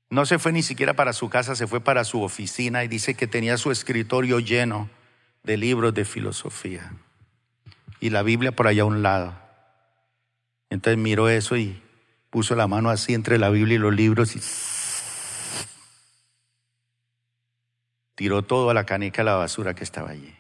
[0.09, 3.15] no se fue ni siquiera para su casa, se fue para su oficina y dice
[3.15, 4.89] que tenía su escritorio lleno
[5.43, 6.91] de libros de filosofía
[7.99, 9.33] y la Biblia por allá a un lado.
[10.69, 11.81] Entonces miró eso y
[12.29, 14.41] puso la mano así entre la Biblia y los libros y
[18.15, 20.35] tiró todo a la caneca a la basura que estaba allí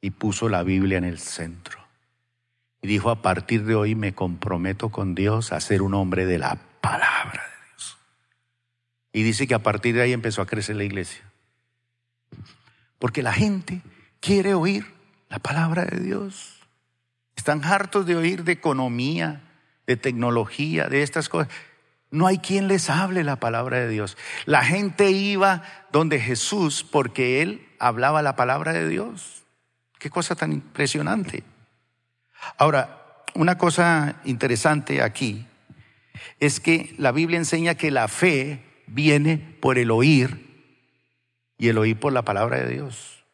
[0.00, 1.78] y puso la Biblia en el centro.
[2.82, 6.38] Y dijo, a partir de hoy me comprometo con Dios a ser un hombre de
[6.38, 7.98] la palabra de Dios.
[9.12, 11.22] Y dice que a partir de ahí empezó a crecer la iglesia.
[12.98, 13.82] Porque la gente
[14.18, 14.86] quiere oír
[15.28, 16.60] la palabra de Dios.
[17.36, 19.51] Están hartos de oír de economía,
[19.86, 21.48] de tecnología, de estas cosas.
[22.10, 24.16] No hay quien les hable la palabra de Dios.
[24.44, 25.62] La gente iba
[25.92, 29.44] donde Jesús porque él hablaba la palabra de Dios.
[29.98, 31.42] Qué cosa tan impresionante.
[32.58, 35.46] Ahora, una cosa interesante aquí
[36.38, 40.52] es que la Biblia enseña que la fe viene por el oír
[41.56, 43.24] y el oír por la palabra de Dios.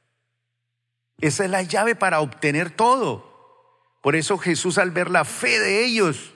[1.21, 3.29] Esa es la llave para obtener todo.
[4.03, 6.35] Por eso Jesús al ver la fe de ellos,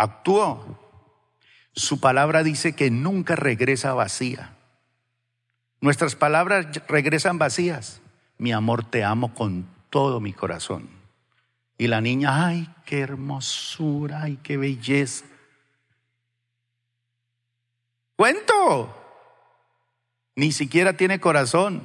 [0.00, 0.78] actuó.
[1.72, 4.56] Su palabra dice que nunca regresa vacía.
[5.80, 8.00] Nuestras palabras regresan vacías.
[8.38, 10.88] Mi amor, te amo con todo mi corazón.
[11.76, 15.24] Y la niña, ay, qué hermosura, ay, qué belleza.
[18.16, 18.96] Cuento.
[20.34, 21.82] Ni siquiera tiene corazón.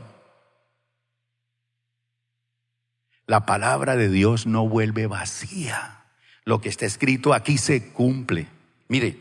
[3.28, 6.05] La palabra de Dios no vuelve vacía.
[6.46, 8.48] Lo que está escrito aquí se cumple.
[8.88, 9.20] Mire,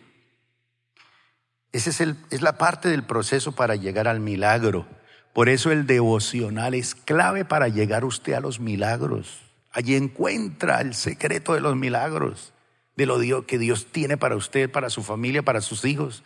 [1.72, 2.01] esa es,
[2.31, 4.87] es la parte del proceso para llegar al milagro.
[5.33, 9.41] Por eso el devocional es clave para llegar usted a los milagros.
[9.72, 12.53] Allí encuentra el secreto de los milagros,
[12.95, 16.22] de lo que Dios tiene para usted, para su familia, para sus hijos,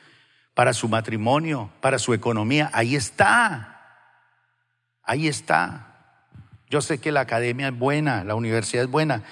[0.52, 2.70] para su matrimonio, para su economía.
[2.74, 3.78] Ahí está.
[5.02, 6.26] Ahí está.
[6.68, 9.22] Yo sé que la academia es buena, la universidad es buena,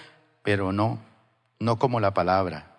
[0.43, 0.99] pero no,
[1.59, 2.77] no como la palabra.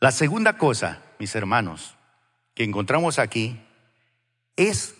[0.00, 1.96] La segunda cosa, mis hermanos,
[2.54, 3.60] que encontramos aquí
[4.56, 4.94] es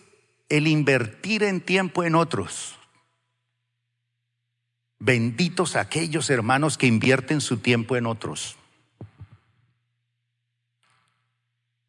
[0.49, 2.75] el invertir en tiempo en otros.
[4.99, 8.57] Benditos aquellos hermanos que invierten su tiempo en otros.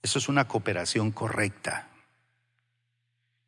[0.02, 1.88] Eso es una cooperación correcta.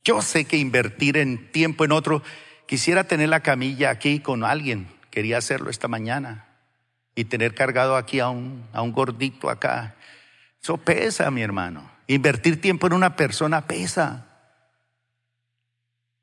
[0.02, 2.22] Yo sé que invertir en tiempo en otro,
[2.66, 4.88] quisiera tener la camilla aquí con alguien,
[5.18, 6.46] quería hacerlo esta mañana,
[7.16, 9.96] y tener cargado aquí a un, a un gordito acá.
[10.62, 11.90] Eso pesa, mi hermano.
[12.06, 14.28] Invertir tiempo en una persona pesa.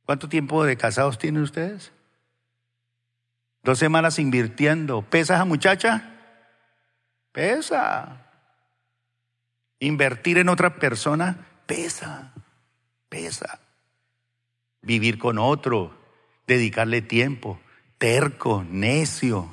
[0.05, 1.91] ¿Cuánto tiempo de casados tienen ustedes?
[3.63, 5.01] Dos semanas invirtiendo.
[5.01, 6.13] ¿Pesa esa muchacha?
[7.33, 8.31] Pesa.
[9.79, 12.31] Invertir en otra persona pesa,
[13.09, 13.59] pesa.
[14.81, 15.99] Vivir con otro,
[16.47, 17.59] dedicarle tiempo,
[18.05, 19.51] terco, necio,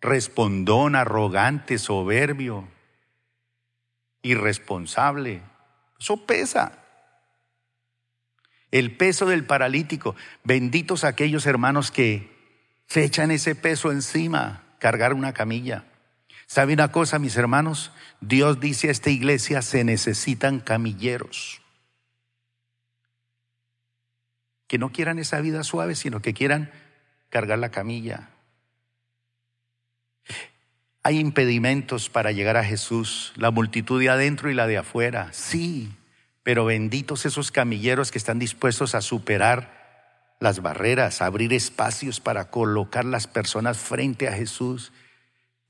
[0.00, 2.66] respondón, arrogante, soberbio,
[4.22, 5.42] irresponsable.
[6.00, 6.78] Eso pesa.
[8.70, 10.16] El peso del paralítico.
[10.44, 12.34] Benditos aquellos hermanos que
[12.86, 15.84] se echan ese peso encima, cargar una camilla.
[16.46, 17.92] ¿Sabe una cosa, mis hermanos?
[18.22, 21.61] Dios dice a esta iglesia, se necesitan camilleros.
[24.72, 26.72] Que no quieran esa vida suave, sino que quieran
[27.28, 28.30] cargar la camilla.
[31.02, 35.94] Hay impedimentos para llegar a Jesús, la multitud de adentro y la de afuera, sí,
[36.42, 42.48] pero benditos esos camilleros que están dispuestos a superar las barreras, a abrir espacios para
[42.50, 44.90] colocar las personas frente a Jesús.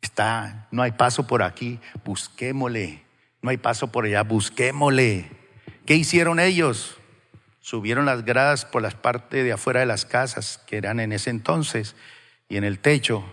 [0.00, 3.02] Está, no hay paso por aquí, busquémosle.
[3.42, 5.28] No hay paso por allá, busquémosle.
[5.86, 7.00] ¿Qué hicieron ellos?
[7.62, 11.30] Subieron las gradas por las partes de afuera de las casas, que eran en ese
[11.30, 11.96] entonces,
[12.48, 13.24] y en el techo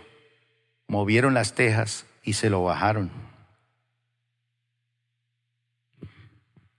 [0.86, 3.10] movieron las tejas y se lo bajaron.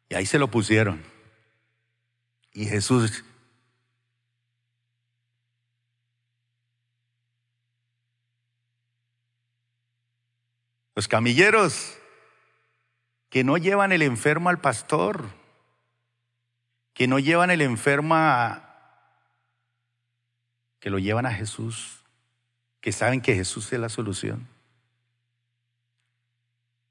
[0.10, 1.04] Y ahí se lo pusieron.
[2.54, 3.24] Y Jesús
[10.96, 11.98] Los camilleros
[13.30, 15.41] que no llevan el enfermo al pastor,
[16.94, 18.68] que no llevan el enfermo a,
[20.80, 22.02] que lo llevan a Jesús
[22.82, 24.48] que saben que Jesús es la solución.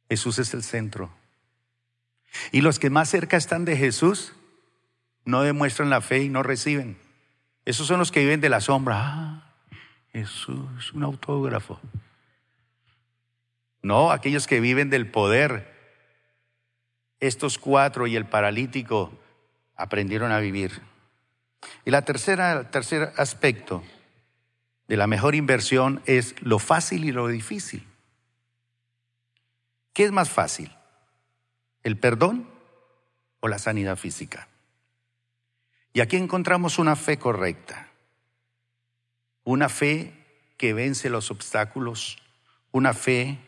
[0.09, 1.11] Jesús es el centro.
[2.53, 4.33] Y los que más cerca están de Jesús
[5.25, 6.97] no demuestran la fe y no reciben.
[7.65, 8.97] Esos son los que viven de la sombra.
[8.99, 9.53] Ah,
[10.13, 11.81] Jesús, un autógrafo.
[13.83, 15.77] No, aquellos que viven del poder.
[17.19, 19.13] Estos cuatro y el paralítico
[19.81, 20.83] aprendieron a vivir.
[21.85, 23.83] Y la tercera, el tercer aspecto
[24.89, 27.87] de la mejor inversión es lo fácil y lo difícil.
[29.93, 30.73] ¿Qué es más fácil?
[31.83, 32.49] ¿El perdón
[33.41, 34.49] o la sanidad física?
[35.93, 37.89] Y aquí encontramos una fe correcta,
[39.45, 40.15] una fe
[40.57, 42.19] que vence los obstáculos,
[42.71, 43.39] una fe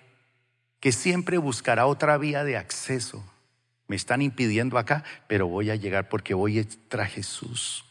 [0.80, 3.24] que siempre buscará otra vía de acceso.
[3.89, 7.85] Me están impidiendo acá, pero voy a llegar porque voy tras Jesús.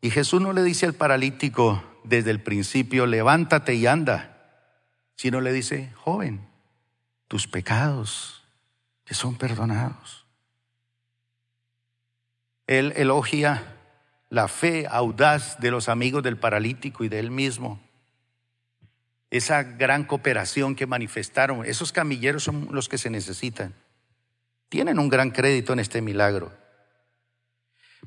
[0.00, 4.72] Y Jesús no le dice al paralítico desde el principio, levántate y anda,
[5.16, 6.46] sino le dice, joven,
[7.26, 8.44] tus pecados
[9.04, 10.26] te son perdonados.
[12.66, 13.76] Él elogia
[14.30, 17.80] la fe audaz de los amigos del paralítico y de él mismo.
[19.30, 23.74] Esa gran cooperación que manifestaron, esos camilleros son los que se necesitan.
[24.68, 26.52] Tienen un gran crédito en este milagro.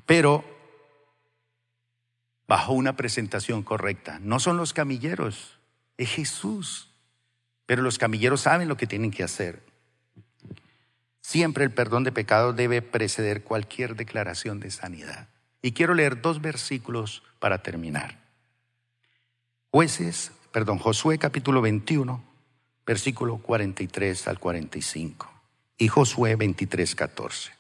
[0.05, 0.43] Pero
[2.47, 4.19] bajo una presentación correcta.
[4.19, 5.57] No son los camilleros,
[5.97, 6.89] es Jesús.
[7.65, 9.63] Pero los camilleros saben lo que tienen que hacer.
[11.21, 15.29] Siempre el perdón de pecados debe preceder cualquier declaración de sanidad.
[15.61, 18.19] Y quiero leer dos versículos para terminar.
[19.69, 22.23] Jueces, perdón, Josué capítulo 21,
[22.85, 25.31] versículo 43 al 45
[25.77, 27.51] y Josué 23, 14.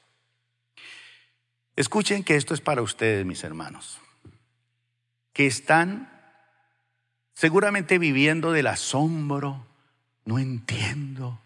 [1.75, 3.99] Escuchen que esto es para ustedes, mis hermanos,
[5.33, 6.11] que están
[7.33, 9.65] seguramente viviendo del asombro,
[10.25, 11.39] no entiendo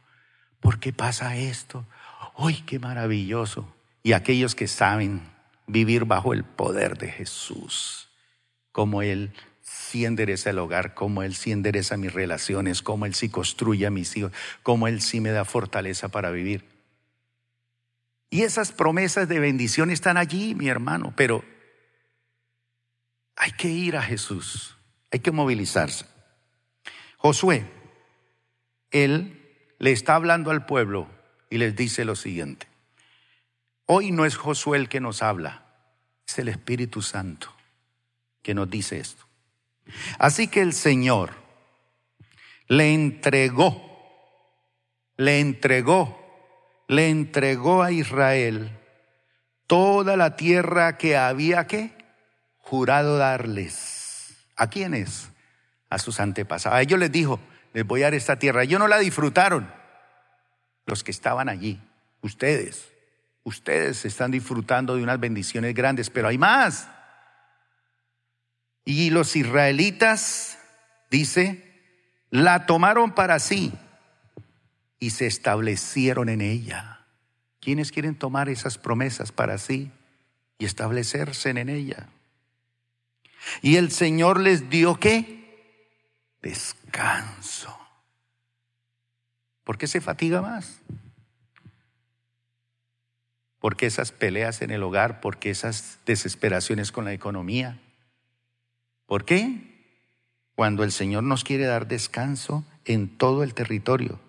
[0.60, 1.86] por qué pasa esto,
[2.38, 3.74] ¡ay, qué maravilloso!
[4.04, 5.22] Y aquellos que saben
[5.68, 8.10] vivir bajo el poder de Jesús,
[8.72, 9.32] como Él
[9.76, 13.92] sí endereza el hogar, como Él sí endereza mis relaciones, como Él sí construye a
[13.92, 14.32] mis hijos,
[14.64, 16.66] como Él sí me da fortaleza para vivir.
[18.30, 21.44] Y esas promesas de bendición están allí, mi hermano, pero
[23.36, 24.78] hay que ir a Jesús,
[25.12, 26.06] hay que movilizarse.
[27.18, 27.66] Josué,
[28.92, 29.42] Él
[29.80, 31.10] le está hablando al pueblo
[31.50, 32.68] y les dice lo siguiente.
[33.86, 35.66] Hoy no es Josué el que nos habla,
[36.28, 37.54] es el Espíritu Santo
[38.42, 39.25] que nos dice esto.
[40.20, 41.32] Así que el Señor
[42.68, 43.82] le entregó,
[45.18, 46.20] le entregó,
[46.88, 48.72] le entregó a Israel
[49.68, 51.92] toda la tierra que había que
[52.58, 54.48] jurado darles.
[54.56, 55.30] ¿A quiénes?
[55.90, 56.78] A sus antepasados.
[56.78, 57.40] A ellos les dijo,
[57.74, 58.64] les voy a dar esta tierra.
[58.64, 59.72] Ellos no la disfrutaron.
[60.86, 61.82] Los que estaban allí,
[62.22, 62.92] ustedes.
[63.44, 66.90] Ustedes están disfrutando de unas bendiciones grandes, pero hay más.
[68.86, 70.60] Y los israelitas,
[71.10, 71.66] dice,
[72.30, 73.74] la tomaron para sí
[75.00, 77.06] y se establecieron en ella.
[77.60, 79.92] ¿Quiénes quieren tomar esas promesas para sí
[80.60, 82.10] y establecerse en ella?
[83.62, 85.90] Y el Señor les dio qué?
[86.42, 87.76] Descanso.
[89.64, 90.80] ¿Por qué se fatiga más?
[93.60, 95.22] ¿Por qué esas peleas en el hogar?
[95.22, 97.80] ¿Por qué esas desesperaciones con la economía?
[99.06, 99.74] ¿Por qué?
[100.56, 104.20] Cuando el Señor nos quiere dar descanso en todo el territorio,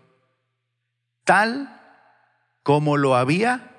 [1.25, 1.81] tal
[2.63, 3.71] como lo había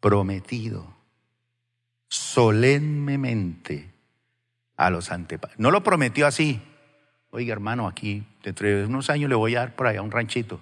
[0.00, 0.94] prometido
[2.08, 3.92] solemnemente
[4.76, 5.58] a los antepasados.
[5.60, 6.62] No lo prometió así.
[7.30, 10.60] Oiga, hermano, aquí dentro de unos años le voy a dar por allá un ranchito.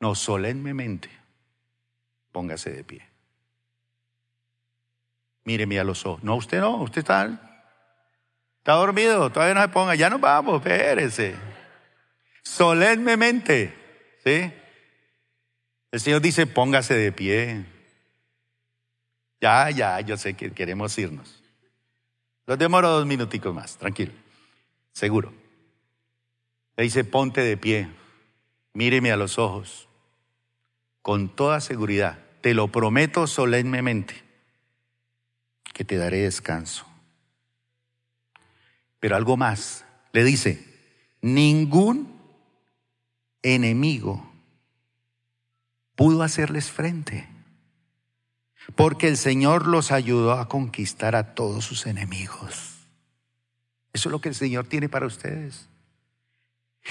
[0.00, 1.22] No, solemnemente
[2.32, 3.06] Póngase de pie.
[5.44, 6.24] Míreme a los ojos.
[6.24, 7.51] No, usted no, usted está,
[8.62, 11.34] está dormido, todavía no se ponga, ya nos vamos, espérese.
[12.44, 13.74] Solemnemente,
[14.24, 14.52] ¿sí?
[15.90, 17.66] El Señor dice, póngase de pie.
[19.40, 21.42] Ya, ya, yo sé que queremos irnos.
[22.46, 24.12] Los demoro dos minuticos más, tranquilo,
[24.92, 25.32] seguro.
[26.76, 27.88] Le dice, ponte de pie,
[28.74, 29.88] míreme a los ojos
[31.02, 34.22] con toda seguridad, te lo prometo solemnemente,
[35.74, 36.91] que te daré descanso.
[39.02, 40.64] Pero algo más, le dice,
[41.22, 42.20] ningún
[43.42, 44.24] enemigo
[45.96, 47.28] pudo hacerles frente,
[48.76, 52.86] porque el Señor los ayudó a conquistar a todos sus enemigos.
[53.92, 55.68] Eso es lo que el Señor tiene para ustedes.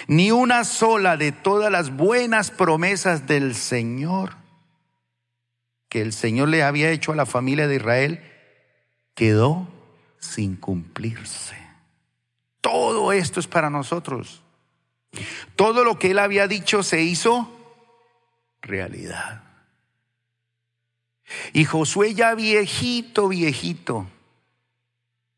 [0.09, 4.35] Ni una sola de todas las buenas promesas del Señor
[5.87, 8.21] que el Señor le había hecho a la familia de Israel
[9.15, 9.69] quedó
[10.19, 11.60] sin cumplirse.
[13.11, 14.41] Esto es para nosotros.
[15.55, 17.49] Todo lo que él había dicho se hizo
[18.61, 19.43] realidad.
[21.53, 24.07] Y Josué ya viejito, viejito,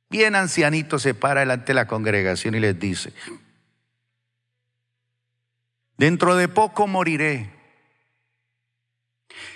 [0.10, 3.14] bien ancianito, se para delante de la congregación y les dice,
[5.98, 7.52] Dentro de poco moriré.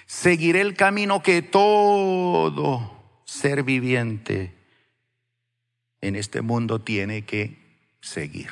[0.06, 4.56] Seguiré el camino que todo ser viviente
[6.00, 7.67] en este mundo tiene que
[8.02, 8.50] seguir.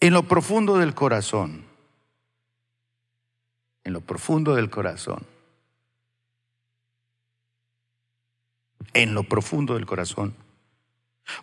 [0.00, 1.66] En lo profundo del corazón,
[3.84, 5.26] en lo profundo del corazón,
[8.94, 10.34] en lo profundo del corazón.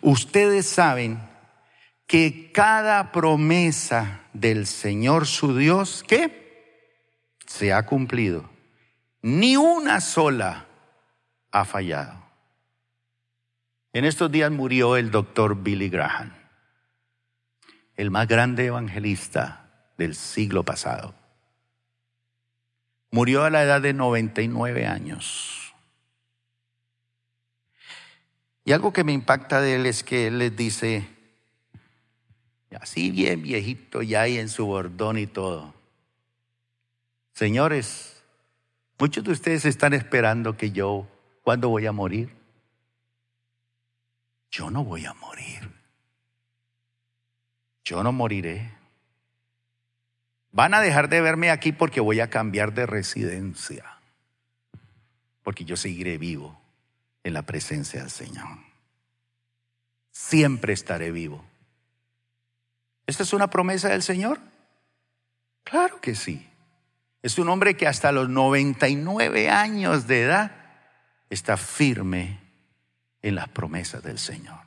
[0.00, 1.20] Ustedes saben
[2.06, 7.36] que cada promesa del Señor su Dios, ¿qué?
[7.46, 8.48] Se ha cumplido.
[9.22, 10.66] Ni una sola
[11.50, 12.25] ha fallado.
[13.96, 16.30] En estos días murió el doctor Billy Graham,
[17.96, 21.14] el más grande evangelista del siglo pasado.
[23.10, 25.74] Murió a la edad de 99 años.
[28.66, 31.08] Y algo que me impacta de él es que él les dice,
[32.78, 35.72] así bien viejito ya ahí en su bordón y todo.
[37.32, 38.22] Señores,
[38.98, 41.08] muchos de ustedes están esperando que yo,
[41.42, 42.45] ¿cuándo voy a morir?
[44.50, 45.70] Yo no voy a morir.
[47.84, 48.72] Yo no moriré.
[50.50, 53.98] Van a dejar de verme aquí porque voy a cambiar de residencia.
[55.42, 56.60] Porque yo seguiré vivo
[57.22, 58.58] en la presencia del Señor.
[60.10, 61.44] Siempre estaré vivo.
[63.06, 64.40] ¿Esta es una promesa del Señor?
[65.62, 66.48] Claro que sí.
[67.22, 70.52] Es un hombre que hasta los 99 años de edad
[71.28, 72.45] está firme
[73.26, 74.60] en las promesas del Señor.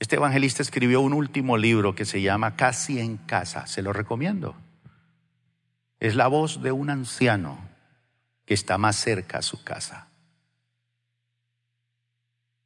[0.00, 3.68] Este evangelista escribió un último libro que se llama Casi en casa.
[3.68, 4.56] Se lo recomiendo.
[6.00, 7.60] Es la voz de un anciano
[8.44, 10.08] que está más cerca a su casa.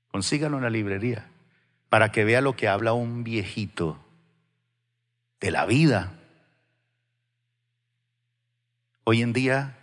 [0.09, 1.29] Consígalo en la librería
[1.91, 3.99] para que vea lo que habla un viejito
[5.39, 6.15] de la vida.
[9.05, 9.77] Hoy en día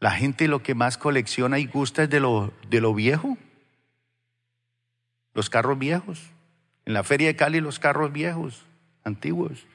[0.00, 3.36] la gente lo que más colecciona y gusta es de lo, de lo viejo,
[5.34, 6.30] los carros viejos.
[6.84, 8.64] En la feria de Cali los carros viejos,
[9.04, 9.66] antiguos.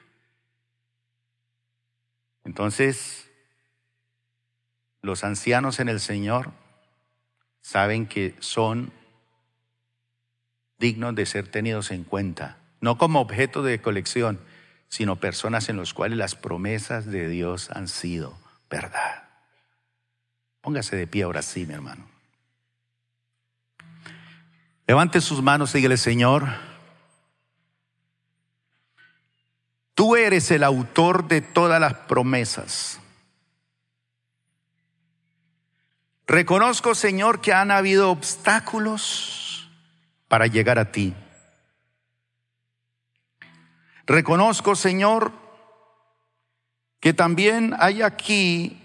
[2.44, 3.30] Entonces,
[5.00, 6.52] los ancianos en el Señor
[7.60, 8.92] saben que son
[10.78, 14.40] dignos de ser tenidos en cuenta, no como objeto de colección,
[14.88, 18.36] sino personas en las cuales las promesas de Dios han sido
[18.68, 19.23] verdad.
[20.64, 22.06] Póngase de pie ahora sí, mi hermano.
[24.86, 26.48] Levante sus manos y dígale, Señor,
[29.94, 32.98] tú eres el autor de todas las promesas.
[36.26, 39.68] Reconozco, Señor, que han habido obstáculos
[40.28, 41.14] para llegar a ti.
[44.06, 45.30] Reconozco, Señor,
[47.00, 48.80] que también hay aquí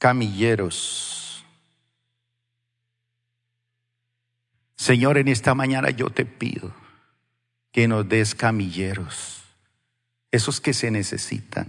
[0.00, 1.44] camilleros.
[4.74, 6.74] Señor, en esta mañana yo te pido
[7.70, 9.44] que nos des camilleros,
[10.32, 11.68] esos que se necesitan.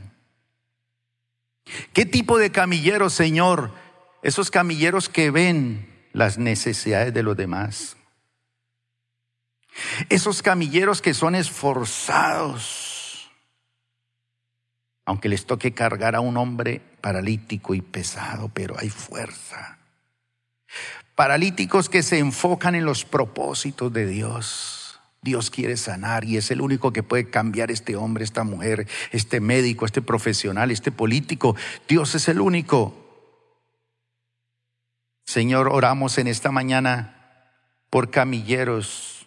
[1.94, 3.72] ¿Qué tipo de camilleros, Señor?
[4.22, 7.98] esos camilleros que ven las necesidades de los demás.
[10.10, 12.91] Esos camilleros que son esforzados,
[15.06, 19.78] aunque les toque cargar a un hombre paralítico y pesado, pero hay fuerza.
[21.16, 25.00] Paralíticos que se enfocan en los propósitos de Dios.
[25.22, 29.40] Dios quiere sanar y es el único que puede cambiar este hombre, esta mujer, este
[29.40, 31.56] médico, este profesional, este político.
[31.88, 32.96] Dios es el único.
[35.26, 37.50] Señor, oramos en esta mañana
[37.92, 39.21] por camilleros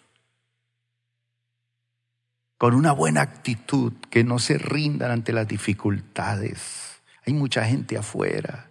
[2.57, 7.01] con una buena actitud, que no se rindan ante las dificultades.
[7.25, 8.69] Hay mucha gente afuera,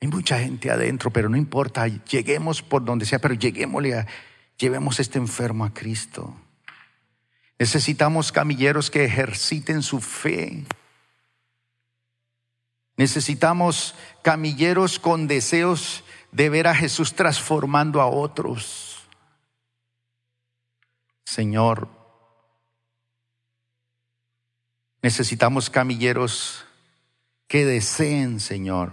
[0.00, 4.06] hay mucha gente adentro, pero no importa, lleguemos por donde sea, pero lleguémosle a,
[4.56, 6.36] llevemos este enfermo a Cristo.
[7.58, 10.64] Necesitamos camilleros que ejerciten su fe.
[12.96, 19.08] Necesitamos camilleros con deseos de ver a Jesús transformando a otros.
[21.24, 22.01] Señor,
[25.02, 26.64] necesitamos camilleros
[27.48, 28.92] que deseen, Señor,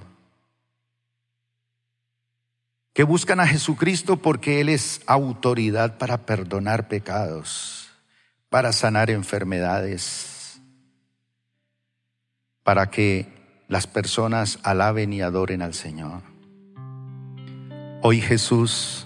[2.93, 7.89] que buscan a Jesucristo porque Él es autoridad para perdonar pecados,
[8.49, 10.59] para sanar enfermedades,
[12.63, 13.27] para que
[13.67, 16.23] las personas alaben y adoren al Señor.
[18.01, 19.05] Hoy Jesús,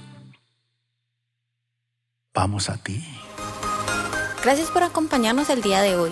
[2.33, 3.03] vamos a ti.
[4.43, 6.11] Gracias por acompañarnos el día de hoy.